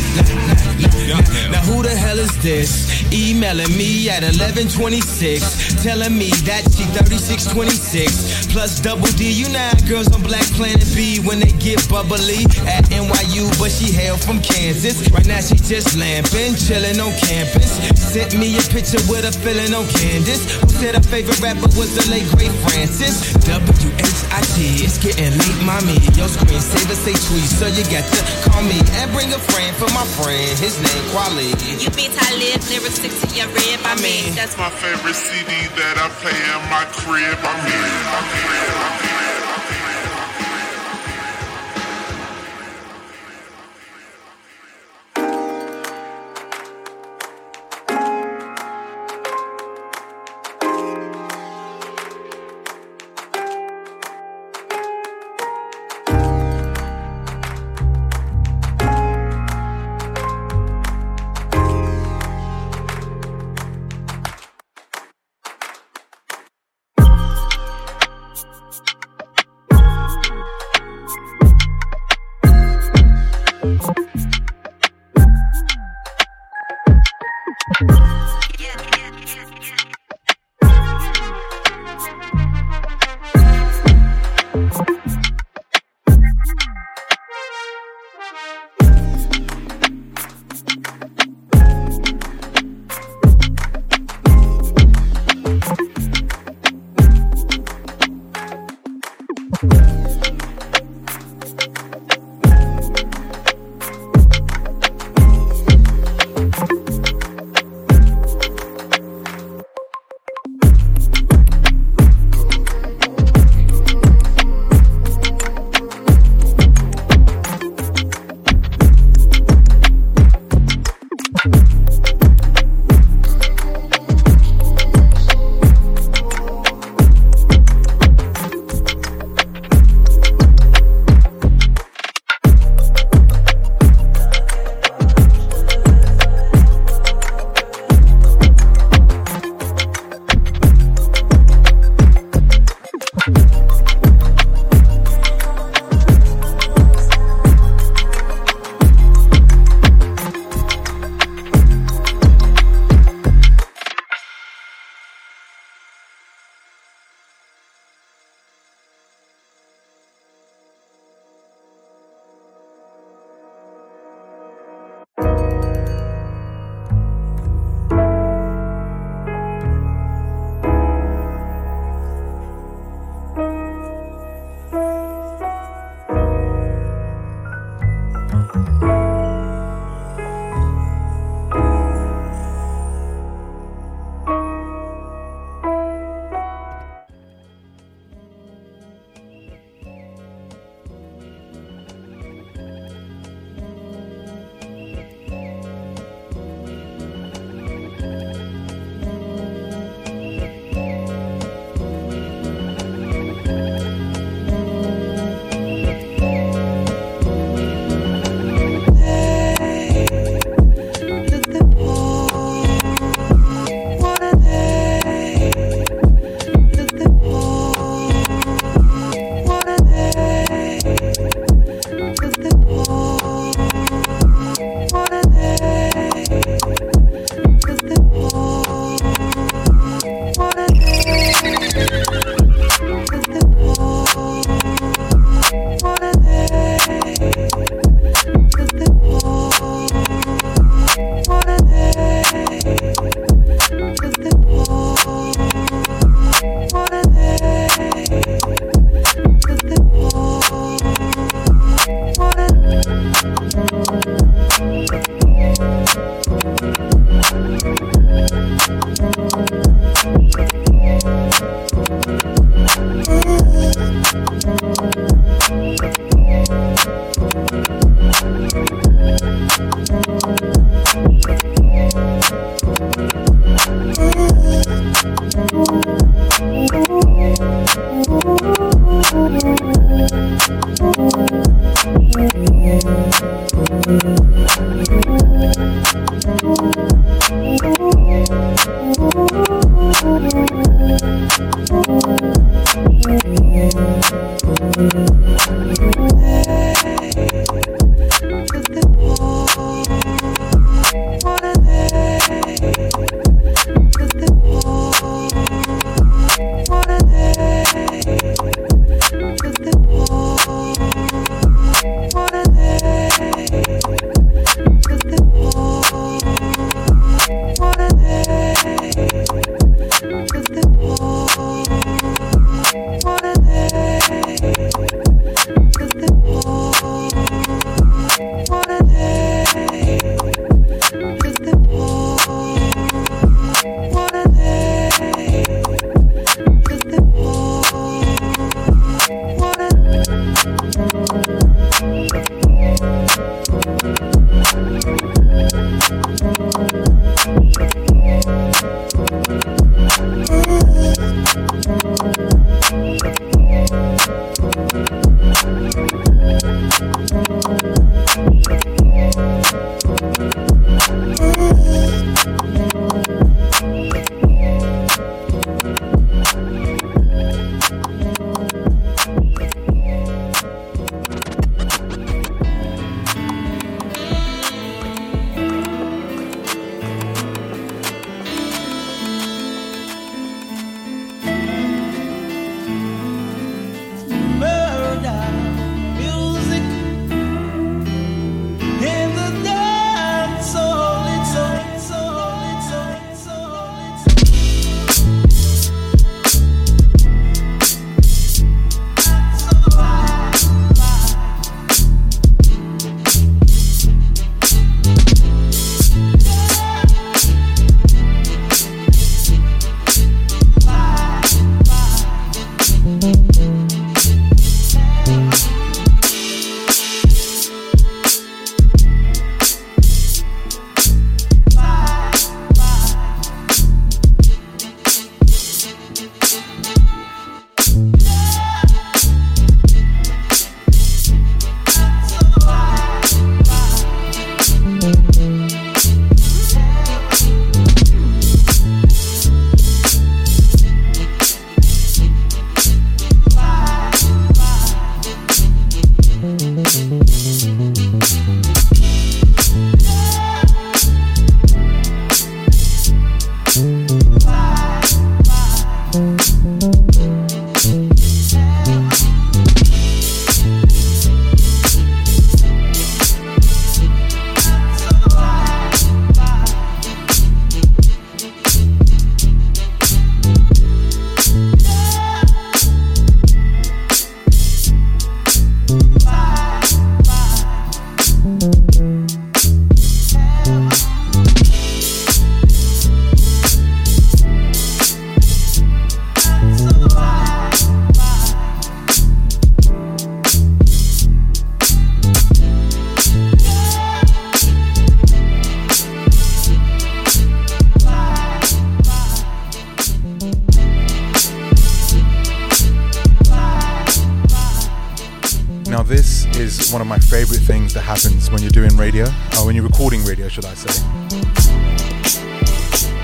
Now 1.51 1.61
who 1.67 1.83
the 1.83 1.95
hell 1.95 2.19
is 2.19 2.31
this? 2.41 3.03
Emailing 3.11 3.71
me 3.75 4.09
at 4.09 4.23
1126, 4.23 5.83
telling 5.83 6.15
me 6.17 6.31
that 6.47 6.63
she 6.71 6.87
3626 6.95 8.47
plus 8.51 8.79
double 8.79 9.11
D. 9.19 9.31
You 9.31 9.47
know 9.51 9.71
girls 9.87 10.11
on 10.11 10.23
Black 10.23 10.43
Planet 10.55 10.87
B 10.95 11.19
when 11.23 11.39
they 11.39 11.51
get 11.59 11.83
bubbly 11.87 12.47
at 12.67 12.87
NYU, 12.91 13.47
but 13.59 13.71
she 13.71 13.91
hail 13.91 14.15
from 14.15 14.39
Kansas. 14.41 15.03
Right 15.11 15.27
now 15.27 15.39
she 15.39 15.55
just 15.55 15.95
lamping, 15.95 16.55
chilling 16.55 16.99
on 16.99 17.11
campus. 17.19 17.79
Sent 17.99 18.35
me 18.39 18.55
a 18.55 18.63
picture 18.71 19.01
with 19.07 19.27
a 19.27 19.31
feeling 19.43 19.75
on 19.75 19.87
Candace, 19.91 20.43
who 20.59 20.69
said 20.69 20.95
her 20.95 21.03
favorite 21.03 21.39
rapper 21.39 21.67
was 21.79 21.91
the 21.95 22.03
late 22.11 22.27
great 22.35 22.51
Francis. 22.67 23.35
W-H-I-T, 23.47 24.59
it's 24.83 24.99
getting 24.99 25.35
late, 25.35 25.61
mommy. 25.63 25.99
Your 26.15 26.27
screensaver 26.31 26.95
say 26.95 27.15
tweet, 27.27 27.47
so 27.47 27.67
you 27.67 27.83
got 27.91 28.03
to 28.07 28.19
call 28.47 28.63
me 28.63 28.79
and 28.99 29.07
bring 29.11 29.31
a 29.31 29.39
friend 29.39 29.75
for 29.75 29.87
my 29.95 30.00
friend. 30.05 30.57
His 30.59 30.77
name 30.77 31.05
Kweli. 31.11 31.53
You 31.81 31.89
beat 31.91 32.15
I 32.17 32.35
live, 32.37 32.61
lyrics 32.69 32.95
stick 32.99 33.11
to 33.11 33.27
your 33.35 33.47
rib. 33.49 33.79
I 33.83 33.95
mean, 34.01 34.35
that's 34.35 34.57
my 34.57 34.69
favorite 34.69 35.15
CD 35.15 35.51
that 35.77 35.95
I 35.97 36.07
play 36.21 36.33
in 36.33 36.61
my 36.69 36.85
crib. 36.89 37.37
I 37.41 37.55
mean, 37.65 37.91
I 38.09 38.19
mean, 38.33 38.71
I 38.75 39.01
mean. 39.01 39.10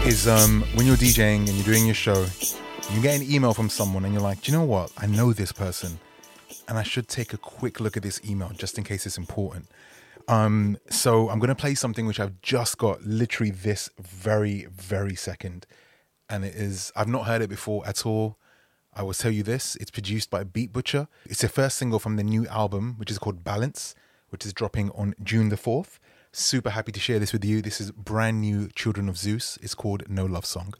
Is 0.08 0.26
um, 0.26 0.64
when 0.76 0.86
you're 0.86 0.96
DJing 0.96 1.40
and 1.40 1.50
you're 1.50 1.66
doing 1.66 1.86
your 1.86 1.94
show, 1.94 2.26
you 2.94 3.02
get 3.02 3.20
an 3.20 3.30
email 3.30 3.54
from 3.54 3.70
someone 3.70 4.06
and 4.06 4.14
you're 4.14 4.24
like, 4.24 4.42
Do 4.42 4.50
you 4.50 4.58
know 4.58 4.64
what? 4.64 4.90
I 4.98 5.06
know 5.06 5.34
this 5.34 5.52
person, 5.52 6.00
and 6.70 6.78
I 6.78 6.84
should 6.84 7.10
take 7.10 7.34
a 7.34 7.38
quick 7.38 7.82
look 7.82 7.98
at 7.98 8.04
this 8.04 8.22
email 8.24 8.50
just 8.56 8.78
in 8.78 8.86
case 8.86 9.06
it's 9.06 9.18
important. 9.18 9.68
Um, 10.30 10.78
so 10.90 11.30
I'm 11.30 11.40
going 11.40 11.50
to 11.50 11.56
play 11.56 11.76
something 11.76 12.06
which 12.06 12.22
I've 12.22 12.42
just 12.42 12.78
got 12.78 13.04
literally 13.04 13.52
this 13.52 13.90
very, 14.00 14.68
very 14.72 15.14
second. 15.14 15.66
And 16.30 16.46
it 16.46 16.56
is, 16.56 16.94
I've 16.96 17.10
not 17.10 17.26
heard 17.26 17.42
it 17.42 17.50
before 17.50 17.86
at 17.86 18.06
all. 18.06 18.38
I 18.96 19.04
will 19.04 19.14
tell 19.14 19.32
you 19.32 19.44
this 19.44 19.76
it's 19.76 19.92
produced 19.92 20.30
by 20.30 20.46
Beat 20.46 20.72
Butcher. 20.72 21.10
It's 21.26 21.42
the 21.42 21.50
first 21.50 21.78
single 21.78 22.00
from 22.00 22.16
the 22.16 22.24
new 22.24 22.48
album, 22.48 22.96
which 22.98 23.12
is 23.12 23.20
called 23.20 23.44
Balance, 23.44 23.94
which 24.30 24.46
is 24.46 24.54
dropping 24.54 24.90
on 24.92 25.16
June 25.22 25.50
the 25.50 25.58
4th. 25.58 26.00
Super 26.32 26.70
happy 26.72 26.92
to 26.92 27.00
share 27.00 27.20
this 27.20 27.34
with 27.34 27.44
you. 27.44 27.62
This 27.62 27.82
is 27.82 27.92
brand 27.92 28.42
new 28.42 28.70
Children 28.76 29.10
of 29.10 29.18
Zeus. 29.18 29.58
It's 29.62 29.74
called 29.74 30.04
No 30.08 30.26
Love 30.26 30.46
Song. 30.46 30.74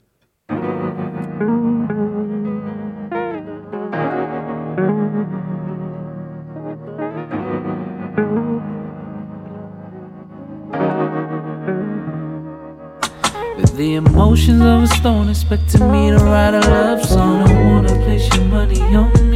The 13.74 13.94
emotions 13.94 14.60
of 14.60 14.82
a 14.82 14.86
stone, 14.88 15.28
expecting 15.28 15.92
me 15.92 16.10
to 16.10 16.16
write 16.16 16.52
a 16.52 16.60
love 16.60 17.04
song. 17.04 17.46
Don't 17.46 17.72
wanna 17.72 17.94
place 18.04 18.28
your 18.34 18.44
money 18.46 18.80
on 18.80 19.27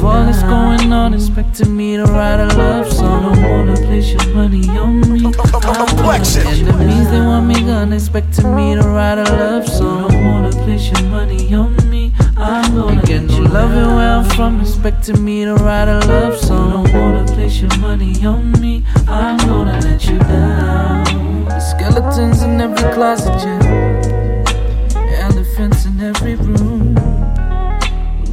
with 0.00 0.10
all 0.10 0.24
that's 0.24 0.42
going 0.42 0.92
on, 0.92 1.14
expecting 1.14 1.76
me 1.76 1.96
to 1.96 2.04
write 2.04 2.40
a 2.40 2.46
love 2.56 2.90
song. 2.92 3.34
Don't 3.34 3.50
wanna 3.50 3.76
place 3.76 4.12
your 4.12 4.34
money 4.34 4.68
on 4.70 5.00
me. 5.12 5.26
I'm 5.26 5.96
gonna. 5.96 6.10
Enemies, 6.10 7.10
they 7.10 7.20
want 7.20 7.46
me 7.46 7.54
gone, 7.62 7.92
expecting 7.92 8.54
me 8.54 8.74
to 8.74 8.82
write 8.82 9.18
a 9.18 9.24
love 9.24 9.68
song. 9.68 10.08
Don't 10.08 10.24
wanna 10.24 10.50
place 10.50 10.90
your 10.90 11.02
money 11.10 11.54
on 11.54 11.76
me. 11.90 12.12
I'm 12.36 12.74
gonna 12.74 13.02
get 13.02 13.30
you 13.30 13.44
loving 13.44 13.94
where 13.96 14.12
I'm 14.18 14.24
from, 14.30 14.60
expecting 14.60 15.22
me 15.24 15.44
to 15.44 15.54
write 15.54 15.88
a 15.88 15.98
love 16.06 16.38
song. 16.38 16.84
Don't 16.84 16.94
wanna 16.94 17.24
place 17.32 17.60
your 17.60 17.76
money 17.78 18.24
on 18.24 18.52
me. 18.60 18.84
I'm 19.06 19.36
gonna 19.38 19.78
let 19.80 20.04
you 20.06 20.18
down. 20.18 21.44
The 21.44 21.60
skeletons 21.60 22.42
in 22.42 22.60
every 22.60 22.92
closet, 22.94 23.38
yeah. 23.44 25.26
Elephants 25.26 25.84
in 25.84 26.00
every 26.00 26.36
room. 26.36 26.69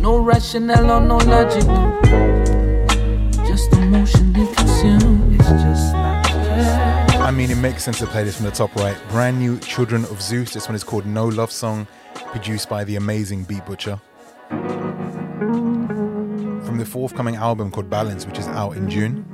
No 0.08 0.20
rationale 0.20 0.90
or 0.90 1.02
no 1.02 1.18
logic. 1.18 1.64
Just 3.46 3.70
consumed. 3.72 5.36
It's 5.36 5.50
just. 5.50 5.94
I 7.20 7.30
mean, 7.30 7.52
it 7.52 7.58
makes 7.58 7.84
sense 7.84 8.00
to 8.00 8.08
play 8.08 8.24
this 8.24 8.38
from 8.38 8.46
the 8.46 8.52
top 8.52 8.74
right. 8.78 8.96
Brand 9.10 9.38
new 9.38 9.60
Children 9.60 10.06
of 10.06 10.22
Zeus. 10.22 10.54
This 10.54 10.70
one 10.70 10.76
is 10.76 10.84
called 10.86 11.06
No 11.06 11.28
Love 11.28 11.52
Song, 11.52 11.88
produced 12.14 12.70
by 12.70 12.86
the 12.86 12.96
amazing 12.96 13.44
Beat 13.44 13.66
Butcher. 13.66 14.00
From 14.48 15.08
the 16.78 16.86
forthcoming 16.86 17.36
album 17.36 17.70
called 17.70 17.90
Balance, 17.90 18.26
which 18.26 18.40
is 18.40 18.48
out 18.48 18.78
in 18.78 18.90
June. 18.90 19.26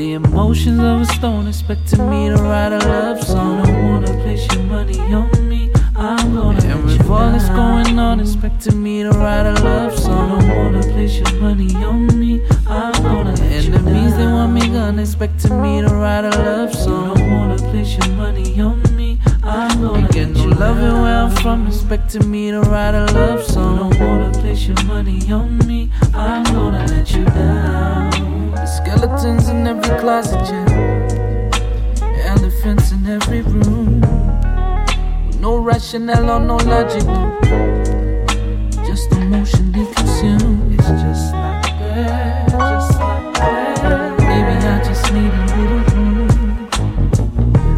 The 0.00 0.14
emotions 0.14 0.80
of 0.80 1.02
a 1.02 1.04
stone, 1.04 1.46
expecting 1.46 2.08
me 2.08 2.30
to 2.30 2.36
write 2.36 2.72
a 2.72 2.78
love 2.88 3.22
song. 3.22 3.62
Don't 3.62 3.84
wanna 3.84 4.12
place 4.22 4.50
your 4.50 4.64
money 4.64 4.98
on 5.12 5.28
me. 5.46 5.70
I'm 5.94 6.34
gonna. 6.34 6.64
And 6.72 6.84
with 6.84 7.10
all 7.10 7.30
that's 7.30 7.50
going 7.50 7.98
on, 7.98 8.18
expecting 8.18 8.82
me 8.82 9.02
to 9.02 9.10
write 9.10 9.44
a 9.44 9.52
love 9.62 9.98
song. 9.98 10.40
Don't 10.40 10.56
wanna 10.56 10.82
place 10.94 11.18
your 11.20 11.32
money 11.42 11.74
on 11.84 12.06
me. 12.18 12.40
I'm 12.66 12.94
gonna. 13.02 13.34
Enemies, 13.42 14.16
they 14.16 14.24
want 14.24 14.54
me 14.54 14.68
gone, 14.68 14.98
expecting 14.98 15.60
me 15.60 15.82
to 15.82 15.88
write 15.88 16.24
a 16.24 16.30
love 16.48 16.74
song. 16.74 17.14
Don't 17.16 17.30
wanna 17.30 17.58
place 17.70 17.98
your 17.98 18.16
money 18.16 18.58
on 18.58 18.80
me. 18.96 19.18
I'm 19.42 19.82
gonna 19.82 20.08
get 20.08 20.34
you 20.34 20.50
loving 20.64 20.96
where 21.02 21.24
I'm 21.24 21.30
from, 21.42 21.66
expecting 21.66 22.30
me 22.30 22.50
to 22.52 22.60
write 22.62 22.94
a 22.94 23.04
love 23.12 23.44
song. 23.44 23.76
Don't 23.76 24.00
wanna 24.00 24.30
place 24.40 24.66
your 24.66 24.82
money 24.84 25.30
on 25.30 25.58
me. 25.66 25.90
I'm 26.14 26.44
gonna 26.44 26.86
let 26.86 27.12
you 27.12 27.26
down. 27.26 28.09
Skeletons 28.80 29.48
in 29.50 29.66
every 29.66 29.98
closet, 29.98 30.40
yeah. 30.48 31.94
Elephants 32.24 32.92
in 32.92 33.06
every 33.06 33.42
room. 33.42 34.00
With 35.26 35.38
no 35.38 35.58
rationale 35.58 36.30
or 36.30 36.40
no 36.40 36.56
logic, 36.56 37.04
no. 37.04 37.38
Just 38.86 39.12
emotionally 39.12 39.86
consumed. 39.94 40.80
It's 40.80 40.88
just 40.88 41.32
like 41.34 41.62
that, 41.78 42.48
just 42.48 42.98
like 42.98 43.34
that. 43.34 44.18
Maybe 44.18 44.54
I 44.66 44.82
just 44.82 45.12
need 45.12 45.30
a 45.30 45.44
little 45.56 45.82
room. 45.94 46.68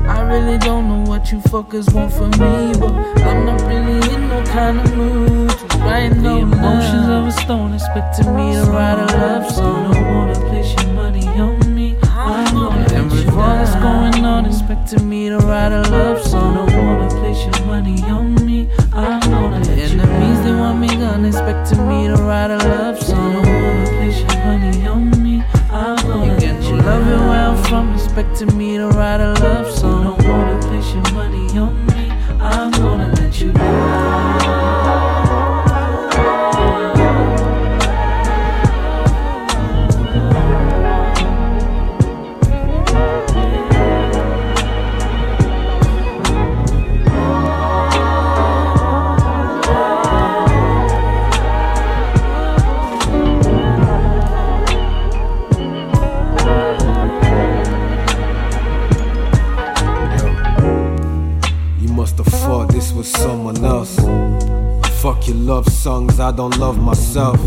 I 0.09 0.21
really 0.23 0.59
don't 0.59 0.89
know 0.89 1.11
what 1.11 1.33
you 1.33 1.39
fuckers 1.39 1.93
want 1.93 2.13
from 2.13 2.31
me, 2.31 2.75
but 2.79 2.95
I'm 3.27 3.45
not 3.45 3.61
really 3.63 4.15
in 4.15 4.29
no 4.29 4.43
kind 4.45 4.79
of 4.79 4.97
mood 4.97 5.52
no 5.93 6.23
The 6.23 6.39
emotions 6.39 7.09
of 7.09 7.27
a 7.27 7.33
stone 7.33 7.75
expecting 7.75 8.35
me 8.35 8.55
to 8.55 8.65
write 8.71 8.99
a 8.99 9.07
love 9.19 9.51
song. 9.51 9.93
Don't 9.93 10.07
wanna 10.15 10.35
place 10.49 10.75
your 10.75 10.93
money 10.95 11.27
on 11.29 11.75
me. 11.75 11.97
I'm 12.03 12.55
gonna 12.55 12.95
and 12.95 13.11
with 13.11 13.29
all 13.29 13.57
that's 13.57 13.75
going 13.75 14.25
on, 14.25 14.47
expecting 14.47 15.07
me 15.09 15.29
to 15.29 15.39
write 15.39 15.73
a 15.73 15.83
love 15.91 16.23
song. 16.23 16.67
Don't 16.67 16.87
wanna 16.87 17.09
place 17.21 17.45
your 17.45 17.67
money 17.67 18.03
on 18.05 18.35
me. 18.47 18.71
I'm 18.93 19.21
gonna 19.21 19.57
enemies 19.57 20.43
they 20.45 20.55
want 20.55 20.81
me 20.81 20.89
gone, 20.89 21.27
expecting 21.27 21.87
me 21.87 22.07
to 22.09 22.15
write 22.15 22.51
a 22.51 22.57
love 22.57 23.03
song. 23.03 23.43
Don't 23.43 23.63
wanna 23.63 23.87
place 23.97 24.19
your 24.21 24.45
money 24.47 24.87
on 24.87 25.23
me. 25.23 25.45
I'm 25.71 25.97
gonna 26.07 26.41
get 26.41 26.63
you 26.63 26.77
loving 26.77 27.27
where 27.29 27.49
I'm 27.51 27.63
from, 27.65 27.95
expecting 27.95 28.57
me 28.57 28.79
to 28.79 28.89
write 28.89 29.21
a 29.21 29.35
love 29.35 29.71
song. 29.71 30.12
I 66.33 66.35
don't 66.35 66.57
love 66.57 66.83
myself. 66.83 67.39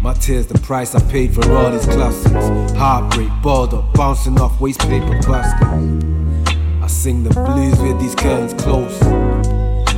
My 0.00 0.14
tears, 0.14 0.46
the 0.46 0.58
price 0.60 0.94
I 0.94 1.02
paid 1.10 1.34
for 1.34 1.46
all 1.52 1.70
these 1.70 1.84
classics. 1.84 2.72
Heartbreak, 2.72 3.28
up, 3.44 3.92
bouncing 3.92 4.40
off 4.40 4.58
waste 4.58 4.80
paper 4.80 5.20
baskets. 5.20 6.56
I 6.82 6.86
sing 6.86 7.24
the 7.24 7.34
blues 7.34 7.78
with 7.82 8.00
these 8.00 8.14
curtains 8.14 8.54
close. 8.54 8.98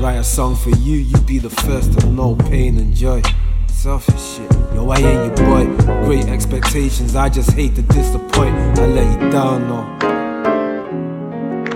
Write 0.01 0.17
a 0.17 0.25
song 0.25 0.57
for 0.57 0.71
you, 0.71 0.97
you 0.97 1.17
be 1.19 1.39
the 1.39 1.49
first 1.49 1.97
to 2.01 2.07
know 2.09 2.35
pain 2.35 2.77
and 2.79 2.93
joy. 2.93 3.23
Selfish 3.69 4.21
shit, 4.21 4.53
yo, 4.75 4.91
I 4.91 4.97
ain't 4.97 5.39
your 5.39 5.47
boy. 5.47 5.67
Great 6.07 6.27
expectations, 6.27 7.15
I 7.15 7.29
just 7.29 7.53
hate 7.53 7.77
to 7.77 7.83
disappoint. 7.83 8.57
I 8.81 8.87
let 8.87 9.23
you 9.23 9.31
down, 9.31 9.69
no. 9.69 9.85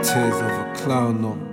Tears 0.02 0.34
of 0.34 0.50
a 0.50 0.72
clown, 0.74 1.22
no. 1.22 1.49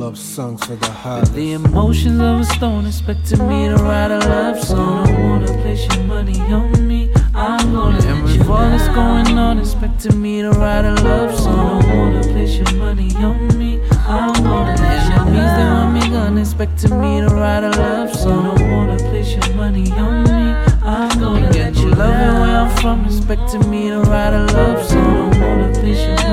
Love 0.00 0.16
songs 0.16 0.64
for 0.64 0.76
the 0.76 0.90
heart. 0.90 1.30
The 1.34 1.52
emotions 1.52 2.20
of 2.20 2.40
a 2.40 2.44
stone 2.44 2.86
expecting 2.86 3.46
me 3.46 3.68
to 3.68 3.74
write 3.74 4.10
a 4.10 4.18
love 4.30 4.58
song. 4.58 5.06
I 5.06 5.20
wanna 5.20 5.52
place 5.60 5.94
your 5.94 6.04
money 6.04 6.40
on 6.40 6.88
me. 6.88 7.12
I'm 7.34 7.74
gonna 7.74 8.02
and 8.06 8.22
with 8.22 8.48
all 8.48 8.70
that's 8.70 8.88
going 8.94 9.36
on, 9.36 9.58
expecting 9.58 10.22
me 10.22 10.40
to 10.40 10.52
write 10.52 10.86
a 10.86 10.94
love 11.04 11.38
song. 11.38 11.84
I 11.84 11.94
wanna 11.94 12.22
place 12.22 12.56
your 12.56 12.72
money 12.76 13.14
on 13.16 13.58
me. 13.58 13.78
I'm 14.08 14.32
gonna 14.42 14.74
let 14.80 15.06
you 15.06 15.20
Enemies 15.20 15.52
they 15.58 15.68
want 15.68 15.92
me 15.92 16.08
gone, 16.08 16.38
expecting 16.38 16.98
me 16.98 17.20
to 17.20 17.28
write 17.34 17.64
a 17.64 17.70
love 17.70 18.16
song. 18.16 18.58
I 18.58 18.72
wanna 18.72 18.96
place 18.96 19.36
your 19.36 19.54
money 19.54 19.92
on 19.92 20.24
me. 20.24 20.54
I'm 20.82 21.20
gonna 21.20 21.52
get 21.52 21.76
you 21.76 21.90
loving 21.90 22.40
where 22.40 22.56
I'm 22.62 22.70
from, 22.78 23.04
expecting 23.04 23.70
me 23.70 23.90
to 23.90 24.00
write 24.00 24.32
a 24.32 24.46
love 24.54 24.82
song. 24.82 25.34
I 25.34 25.46
wanna 25.46 25.72
place 25.74 26.00
your 26.06 26.29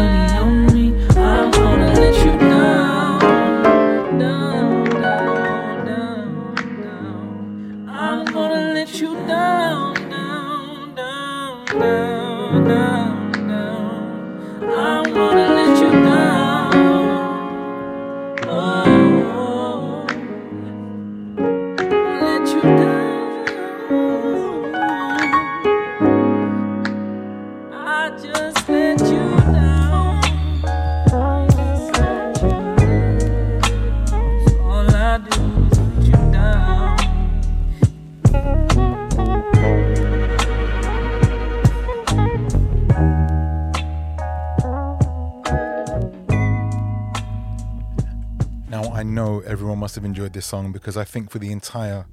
have 49.98 50.06
enjoyed 50.06 50.32
this 50.34 50.46
song 50.46 50.72
because 50.72 50.96
I 50.96 51.04
think 51.04 51.32
for 51.32 51.40
the 51.40 51.52
entire 51.52 52.06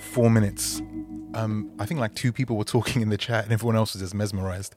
four 0.00 0.28
minutes, 0.28 0.82
um, 1.34 1.70
I 1.78 1.86
think 1.86 2.00
like 2.00 2.14
two 2.14 2.32
people 2.32 2.56
were 2.56 2.64
talking 2.64 3.02
in 3.02 3.08
the 3.08 3.16
chat 3.16 3.44
and 3.44 3.52
everyone 3.52 3.76
else 3.76 3.94
was 3.94 4.02
just 4.02 4.14
mesmerized. 4.14 4.74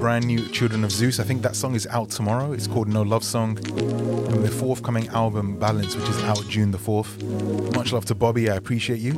Brand 0.00 0.26
new 0.26 0.48
Children 0.48 0.82
of 0.82 0.90
Zeus. 0.90 1.20
I 1.20 1.24
think 1.24 1.42
that 1.42 1.54
song 1.54 1.76
is 1.76 1.86
out 1.86 2.10
tomorrow. 2.10 2.52
It's 2.52 2.66
called 2.66 2.88
No 2.88 3.02
Love 3.02 3.22
Song. 3.22 3.54
From 3.56 4.42
the 4.42 4.50
forthcoming 4.50 5.06
album 5.08 5.56
Balance, 5.58 5.94
which 5.94 6.08
is 6.08 6.20
out 6.24 6.44
June 6.48 6.72
the 6.72 6.78
4th. 6.78 7.74
Much 7.76 7.92
love 7.92 8.04
to 8.06 8.16
Bobby. 8.16 8.50
I 8.50 8.56
appreciate 8.56 8.98
you. 8.98 9.12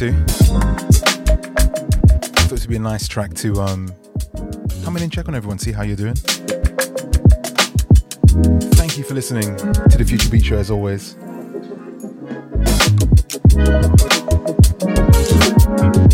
Check 0.00 0.14
two. 0.14 0.24
Thought 2.46 2.52
it 2.52 2.60
would 2.60 2.68
be 2.70 2.76
a 2.76 2.78
nice 2.78 3.06
track 3.06 3.34
to 3.34 3.60
um, 3.60 3.94
come 4.82 4.96
in 4.96 5.02
and 5.02 5.12
check 5.12 5.28
on 5.28 5.34
everyone, 5.34 5.58
see 5.58 5.72
how 5.72 5.82
you're 5.82 5.94
doing. 5.94 6.14
Thank 8.76 8.96
you 8.96 9.04
for 9.04 9.12
listening 9.12 9.56
to 9.56 9.98
the 9.98 10.04
Future 10.08 10.30
Beats 10.30 10.46
Show 10.46 10.56
as 10.56 10.70
always. 10.70 11.16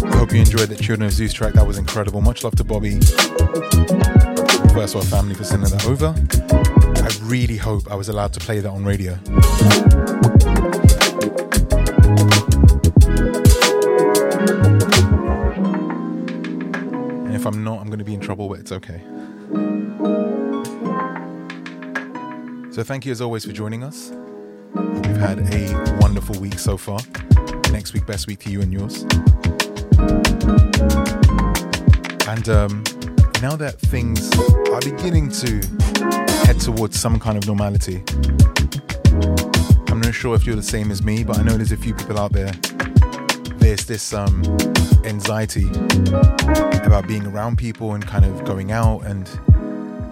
I 0.03 0.17
hope 0.17 0.33
you 0.33 0.41
enjoyed 0.41 0.69
the 0.69 0.77
Children 0.81 1.07
of 1.07 1.13
Zeus 1.13 1.33
track. 1.33 1.53
That 1.53 1.65
was 1.65 1.79
incredible. 1.79 2.21
Much 2.21 2.43
love 2.43 2.57
to 2.57 2.65
Bobby, 2.65 2.99
World 4.75 5.07
Family 5.07 5.37
for 5.37 5.45
sending 5.45 5.71
that 5.71 5.87
over. 5.87 6.13
I 7.05 7.11
really 7.23 7.57
hope 7.57 7.89
I 7.89 7.95
was 7.95 8.09
allowed 8.09 8.33
to 8.33 8.41
play 8.41 8.59
that 8.59 8.69
on 8.69 8.85
radio. 8.85 9.17
Okay. 18.77 19.01
So 22.71 22.83
thank 22.83 23.07
you 23.07 23.13
as 23.13 23.21
always 23.21 23.45
for 23.45 23.53
joining 23.53 23.83
us. 23.83 24.13
We've 24.75 25.17
had 25.17 25.39
a 25.53 25.99
wonderful 26.01 26.39
week 26.39 26.59
so 26.59 26.77
far. 26.77 27.01
Next 27.73 27.95
week, 27.95 28.07
best 28.07 28.27
week 28.27 28.41
to 28.41 28.51
you 28.51 28.61
and 28.61 28.73
yours. 28.73 29.03
And 32.29 32.49
um, 32.49 32.85
now 33.41 33.57
that 33.57 33.77
things 33.79 34.31
are 34.71 34.81
beginning 34.81 35.31
to 35.31 35.61
head 36.47 36.61
towards 36.61 37.01
some 37.01 37.19
kind 37.19 37.39
of 37.39 37.47
normality, 37.47 38.03
I'm 39.89 40.01
not 40.03 40.15
sure 40.15 40.35
if 40.35 40.45
you're 40.45 40.57
the 40.57 40.63
same 40.63 40.91
as 40.91 41.03
me, 41.03 41.25
but 41.25 41.39
I 41.39 41.43
know 41.43 41.57
there's 41.57 41.73
a 41.73 41.77
few 41.79 41.95
people 41.95 42.19
out 42.19 42.33
there. 42.33 42.53
There's 43.67 43.85
this 43.85 44.15
um, 44.15 44.45
anxiety 45.05 45.69
about 46.85 47.09
being 47.09 47.27
around 47.27 47.59
people 47.59 47.95
and 47.95 48.07
kind 48.07 48.25
of 48.25 48.45
going 48.45 48.71
out 48.71 49.01
and 49.01 49.29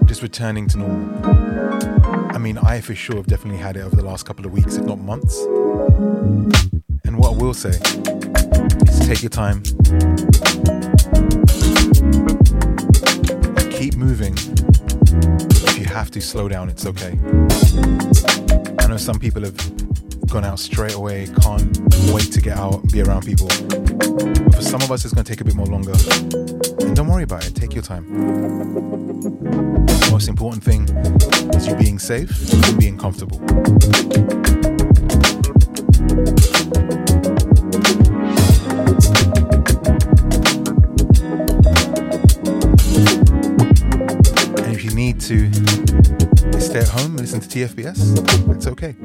just 0.06 0.22
returning 0.22 0.66
to 0.70 0.78
normal. 0.78 2.34
I 2.34 2.38
mean, 2.38 2.58
I 2.58 2.80
for 2.80 2.96
sure 2.96 3.14
have 3.14 3.28
definitely 3.28 3.60
had 3.60 3.76
it 3.76 3.82
over 3.82 3.94
the 3.94 4.02
last 4.02 4.26
couple 4.26 4.44
of 4.44 4.52
weeks, 4.52 4.74
if 4.74 4.84
not 4.84 4.98
months. 4.98 5.40
And 7.04 7.16
what 7.16 7.34
I 7.34 7.36
will 7.36 7.54
say 7.54 7.78
is 8.88 8.98
take 9.06 9.22
your 9.22 9.30
time, 9.30 9.62
keep 13.70 13.94
moving. 13.94 14.34
If 15.62 15.78
you 15.78 15.84
have 15.84 16.10
to 16.10 16.20
slow 16.20 16.48
down, 16.48 16.70
it's 16.70 16.86
okay. 16.86 17.16
I 18.80 18.88
know 18.88 18.96
some 18.96 19.20
people 19.20 19.44
have 19.44 19.73
gone 20.34 20.44
out 20.44 20.58
straight 20.58 20.94
away, 20.94 21.28
can't 21.42 21.78
wait 22.12 22.32
to 22.32 22.40
get 22.40 22.56
out 22.56 22.82
and 22.82 22.90
be 22.90 23.00
around 23.00 23.24
people. 23.24 23.46
But 23.46 24.56
for 24.56 24.62
some 24.62 24.82
of 24.82 24.90
us, 24.90 25.04
it's 25.04 25.14
going 25.14 25.24
to 25.24 25.32
take 25.32 25.40
a 25.40 25.44
bit 25.44 25.54
more 25.54 25.66
longer. 25.66 25.92
And 26.80 26.96
don't 26.96 27.06
worry 27.06 27.22
about 27.22 27.46
it, 27.46 27.54
take 27.54 27.72
your 27.72 27.84
time. 27.84 28.04
The 29.86 30.08
most 30.10 30.26
important 30.26 30.64
thing 30.64 30.88
is 31.54 31.68
you 31.68 31.76
being 31.76 32.00
safe 32.00 32.52
and 32.52 32.76
being 32.80 32.98
comfortable. 32.98 33.38
And 44.58 44.74
if 44.74 44.82
you 44.82 44.90
need 44.96 45.20
to 45.20 45.48
stay 46.60 46.80
at 46.80 46.88
home 46.88 47.12
and 47.12 47.20
listen 47.20 47.38
to 47.38 47.46
TFBS, 47.46 48.56
it's 48.56 48.66
okay. 48.66 48.96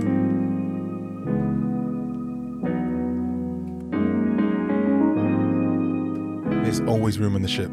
Always 7.00 7.18
room 7.18 7.34
on 7.34 7.42
the 7.42 7.48
ship 7.48 7.72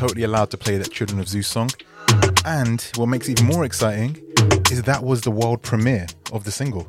totally 0.00 0.22
allowed 0.22 0.50
to 0.50 0.56
play 0.56 0.78
that 0.78 0.90
Children 0.90 1.20
of 1.20 1.28
Zeus 1.28 1.46
song. 1.46 1.68
And 2.46 2.80
what 2.96 3.04
makes 3.04 3.28
it 3.28 3.38
even 3.38 3.52
more 3.52 3.66
exciting 3.66 4.16
is 4.70 4.82
that 4.84 5.04
was 5.04 5.20
the 5.20 5.30
world 5.30 5.60
premiere 5.60 6.06
of 6.32 6.44
the 6.44 6.50
single. 6.50 6.88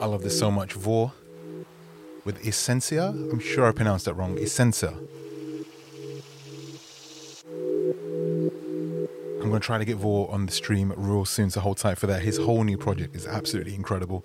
I 0.00 0.06
love 0.06 0.22
this 0.22 0.38
so 0.38 0.52
much. 0.52 0.76
Vhoor 0.76 1.10
with 2.24 2.46
Essentia. 2.46 3.08
I'm 3.08 3.40
sure 3.40 3.66
I 3.66 3.72
pronounced 3.72 4.06
that 4.06 4.14
wrong. 4.14 4.38
Essentia. 4.38 4.94
I'm 9.40 9.50
going 9.50 9.60
to 9.60 9.66
try 9.66 9.76
to 9.78 9.84
get 9.84 9.98
Vhoor 9.98 10.32
on 10.32 10.46
the 10.46 10.52
stream 10.52 10.92
real 10.96 11.24
soon, 11.26 11.50
so 11.50 11.60
hold 11.60 11.76
tight 11.76 11.98
for 11.98 12.06
that. 12.06 12.22
His 12.22 12.38
whole 12.38 12.64
new 12.64 12.78
project 12.78 13.14
is 13.14 13.26
absolutely 13.26 13.74
incredible. 13.74 14.24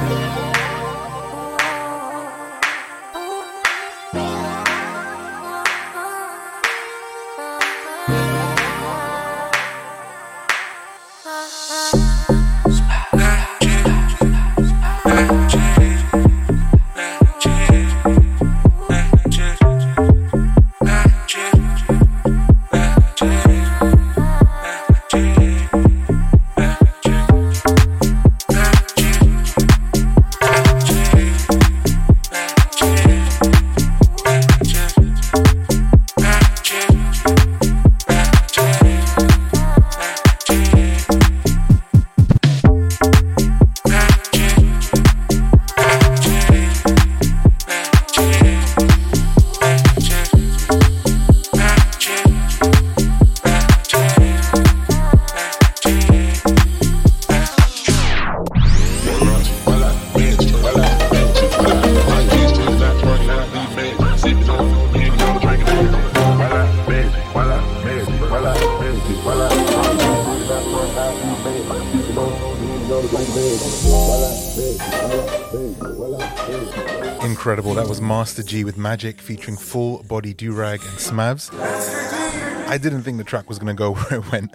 Bye. 0.00 0.29
Master 78.30 78.44
G 78.44 78.62
with 78.62 78.78
Magic 78.78 79.20
featuring 79.20 79.56
Full 79.56 80.04
Body 80.04 80.32
Durag 80.32 80.74
and 80.74 80.98
Smavs. 81.00 81.50
I 82.68 82.78
didn't 82.78 83.02
think 83.02 83.18
the 83.18 83.24
track 83.24 83.48
was 83.48 83.58
going 83.58 83.74
to 83.74 83.74
go 83.74 83.94
where 83.94 84.20
it 84.20 84.30
went. 84.30 84.52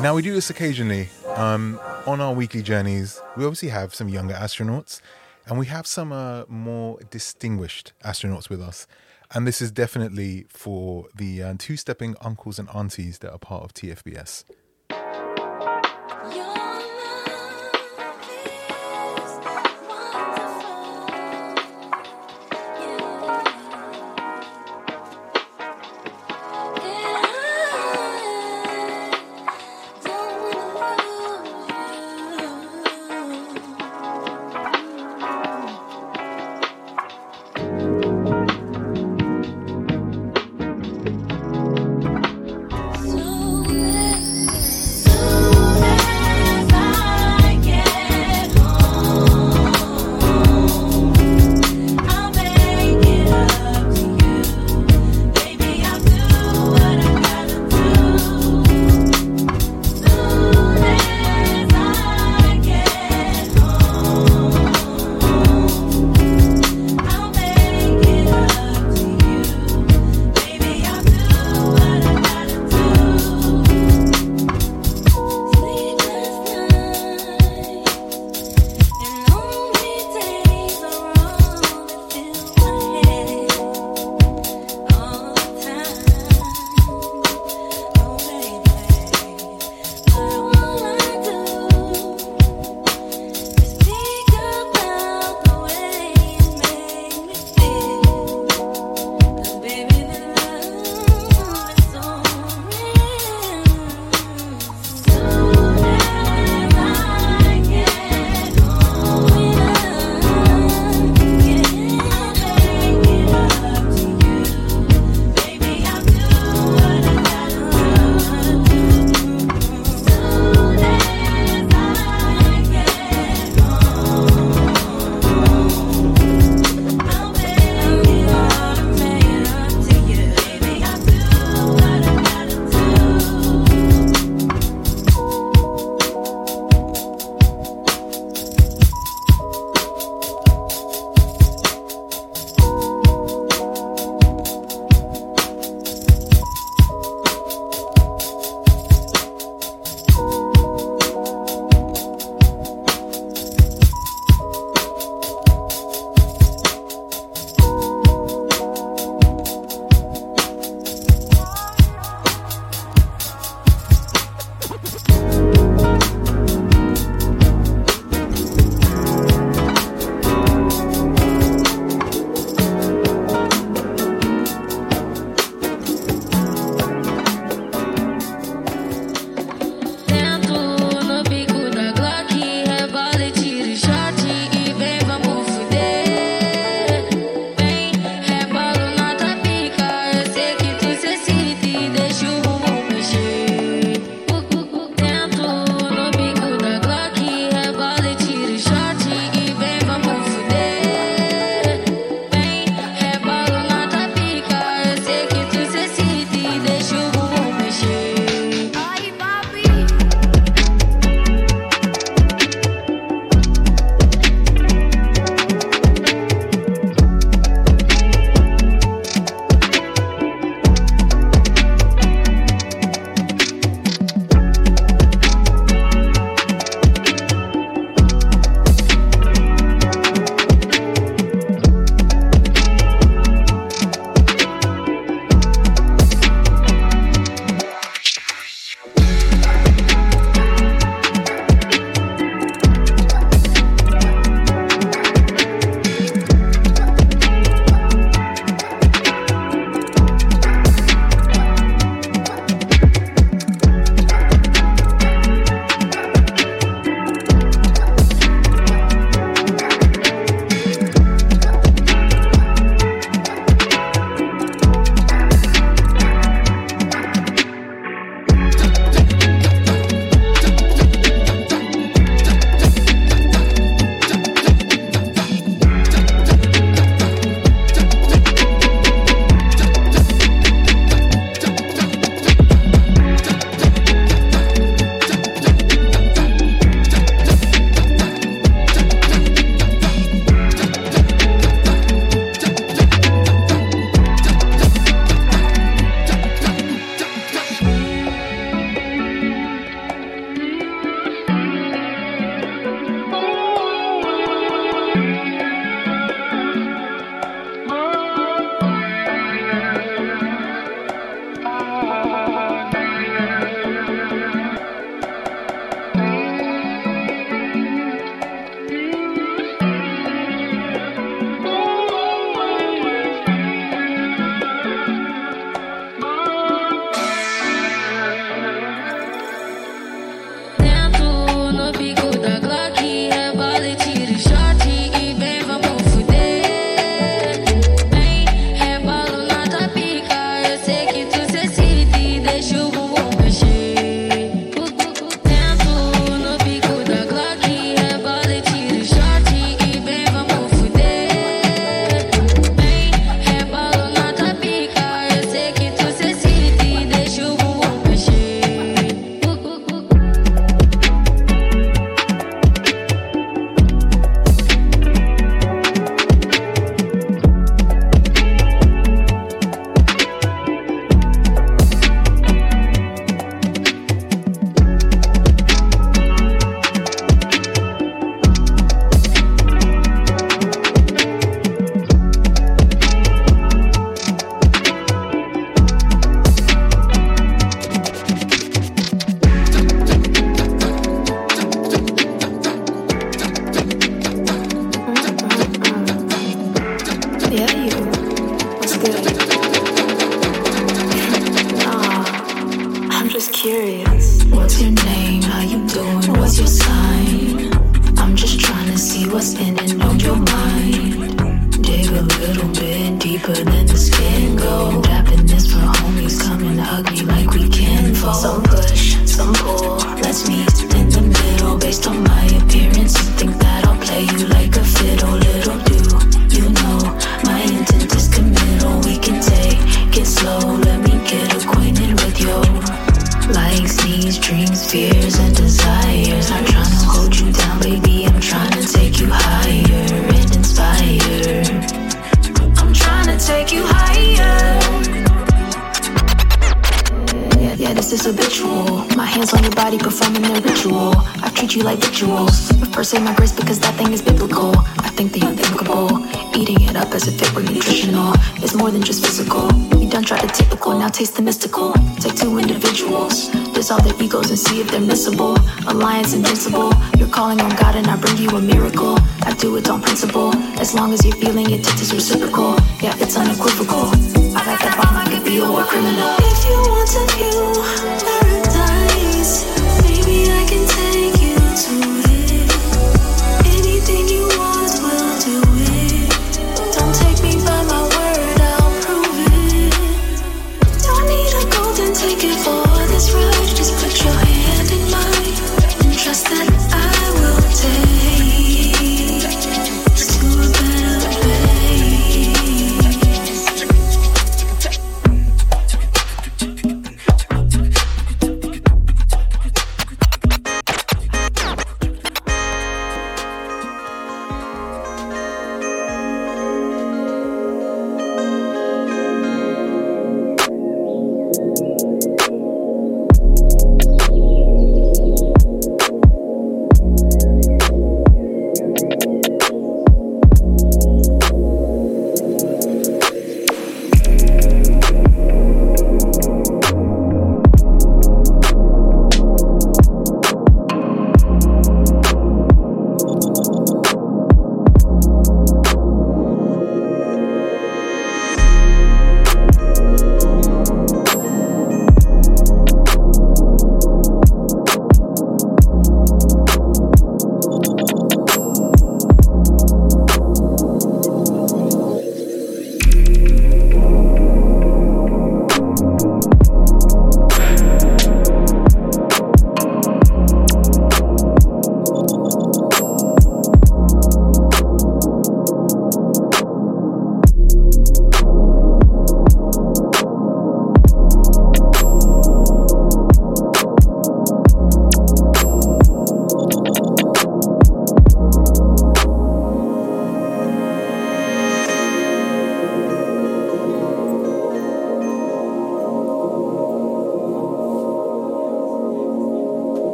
Now, 0.00 0.14
we 0.14 0.22
do 0.22 0.32
this 0.32 0.48
occasionally 0.48 1.10
um, 1.34 1.78
on 2.06 2.22
our 2.22 2.32
weekly 2.32 2.62
journeys. 2.62 3.20
We 3.36 3.44
obviously 3.44 3.68
have 3.68 3.94
some 3.94 4.08
younger 4.08 4.32
astronauts 4.32 5.02
and 5.44 5.58
we 5.58 5.66
have 5.66 5.86
some 5.86 6.10
uh, 6.10 6.44
more 6.48 7.00
distinguished 7.10 7.92
astronauts 8.02 8.48
with 8.48 8.62
us. 8.62 8.86
And 9.32 9.46
this 9.46 9.60
is 9.60 9.70
definitely 9.70 10.46
for 10.48 11.04
the 11.14 11.42
uh, 11.42 11.54
two 11.58 11.76
stepping 11.76 12.16
uncles 12.22 12.58
and 12.58 12.66
aunties 12.74 13.18
that 13.18 13.30
are 13.30 13.38
part 13.38 13.62
of 13.62 13.74
TFBS. 13.74 14.44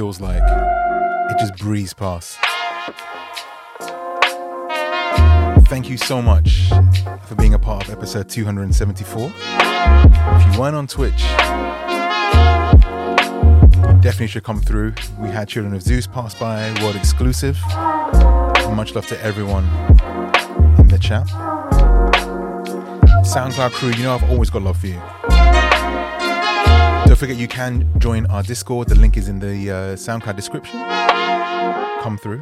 Feels 0.00 0.18
like 0.18 0.42
it 0.42 1.38
just 1.38 1.54
breezed 1.58 1.94
past. 1.98 2.38
Thank 5.68 5.90
you 5.90 5.98
so 5.98 6.22
much 6.22 6.70
for 7.26 7.34
being 7.34 7.52
a 7.52 7.58
part 7.58 7.86
of 7.86 7.92
episode 7.92 8.30
274. 8.30 9.30
If 9.36 10.54
you 10.54 10.58
weren't 10.58 10.74
on 10.74 10.86
Twitch, 10.86 11.22
you 13.92 14.00
definitely 14.00 14.28
should 14.28 14.42
come 14.42 14.62
through. 14.62 14.94
We 15.18 15.28
had 15.28 15.48
Children 15.48 15.74
of 15.74 15.82
Zeus 15.82 16.06
pass 16.06 16.34
by, 16.34 16.72
world 16.80 16.96
exclusive. 16.96 17.60
Much 18.74 18.94
love 18.94 19.06
to 19.08 19.22
everyone 19.22 19.64
in 20.78 20.88
the 20.88 20.98
chat. 20.98 21.26
SoundCloud 23.26 23.72
crew, 23.72 23.90
you 23.90 24.04
know 24.04 24.14
I've 24.14 24.30
always 24.30 24.48
got 24.48 24.62
love 24.62 24.78
for 24.78 24.86
you. 24.86 25.19
Don't 27.10 27.18
forget 27.18 27.38
you 27.38 27.48
can 27.48 27.90
join 27.98 28.24
our 28.26 28.44
Discord. 28.44 28.88
The 28.88 28.94
link 28.94 29.16
is 29.16 29.26
in 29.26 29.40
the 29.40 29.68
uh, 29.68 29.74
SoundCloud 29.96 30.36
description. 30.36 30.78
Come 32.04 32.16
through. 32.16 32.40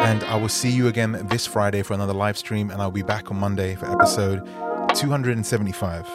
And 0.00 0.22
I 0.22 0.36
will 0.36 0.48
see 0.48 0.70
you 0.70 0.86
again 0.86 1.26
this 1.28 1.44
Friday 1.44 1.82
for 1.82 1.94
another 1.94 2.12
live 2.12 2.38
stream, 2.38 2.70
and 2.70 2.80
I'll 2.80 2.92
be 2.92 3.02
back 3.02 3.32
on 3.32 3.36
Monday 3.36 3.74
for 3.74 3.90
episode 3.90 4.46
275. 4.94 6.08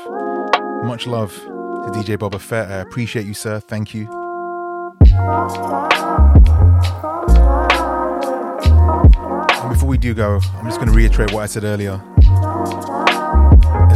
Much 0.86 1.06
love 1.06 1.34
to 1.36 1.92
DJ 1.94 2.18
Boba 2.18 2.40
Fett. 2.40 2.72
I 2.72 2.76
appreciate 2.76 3.26
you, 3.26 3.34
sir. 3.34 3.60
Thank 3.60 3.94
you. 3.94 4.08
And 9.52 9.70
before 9.70 9.90
we 9.90 9.98
do 9.98 10.14
go, 10.14 10.40
I'm 10.54 10.66
just 10.66 10.78
going 10.78 10.88
to 10.88 10.96
reiterate 10.96 11.34
what 11.34 11.44
I 11.44 11.48
said 11.48 11.66
earlier. 11.66 12.02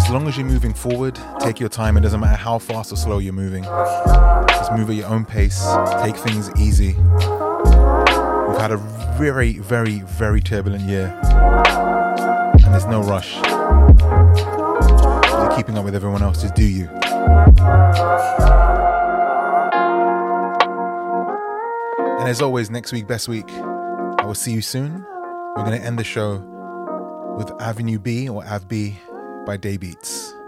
As 0.04 0.10
long 0.10 0.28
as 0.28 0.38
you're 0.38 0.46
moving 0.46 0.74
forward, 0.74 1.18
take 1.40 1.62
your 1.62 1.70
time. 1.70 1.96
It 1.96 2.02
doesn't 2.02 2.20
matter 2.20 2.36
how 2.36 2.60
fast 2.60 2.92
or 2.92 2.98
slow 2.98 3.20
you're 3.20 3.32
moving. 3.32 3.64
Just 3.64 4.74
move 4.74 4.90
at 4.90 4.98
your 4.98 5.08
own 5.08 5.24
pace. 5.24 5.66
Take 6.02 6.18
things 6.18 6.52
easy. 6.60 6.94
We've 8.48 8.60
had 8.60 8.72
a 8.72 8.78
very, 9.18 9.60
very, 9.60 10.02
very 10.02 10.42
turbulent 10.42 10.84
year. 10.84 11.18
And 11.24 12.74
there's 12.74 12.86
no 12.86 13.02
rush. 13.02 13.36
You're 15.32 15.56
keeping 15.56 15.78
up 15.78 15.86
with 15.86 15.96
everyone 15.96 16.22
else. 16.22 16.42
Just 16.42 16.54
do 16.54 16.66
you. 16.66 16.90
And 22.20 22.28
as 22.28 22.42
always, 22.42 22.70
next 22.70 22.92
week, 22.92 23.08
best 23.08 23.30
week. 23.30 23.50
I 23.50 24.26
will 24.26 24.36
see 24.36 24.52
you 24.52 24.62
soon. 24.62 25.06
We're 25.56 25.64
going 25.64 25.80
to 25.80 25.86
end 25.86 25.98
the 25.98 26.04
show 26.04 26.40
with 27.38 27.50
Avenue 27.62 28.00
B 28.00 28.28
or 28.28 28.46
Ave 28.46 28.66
B 28.68 28.98
by 29.46 29.58
Dayebeats. 29.58 30.43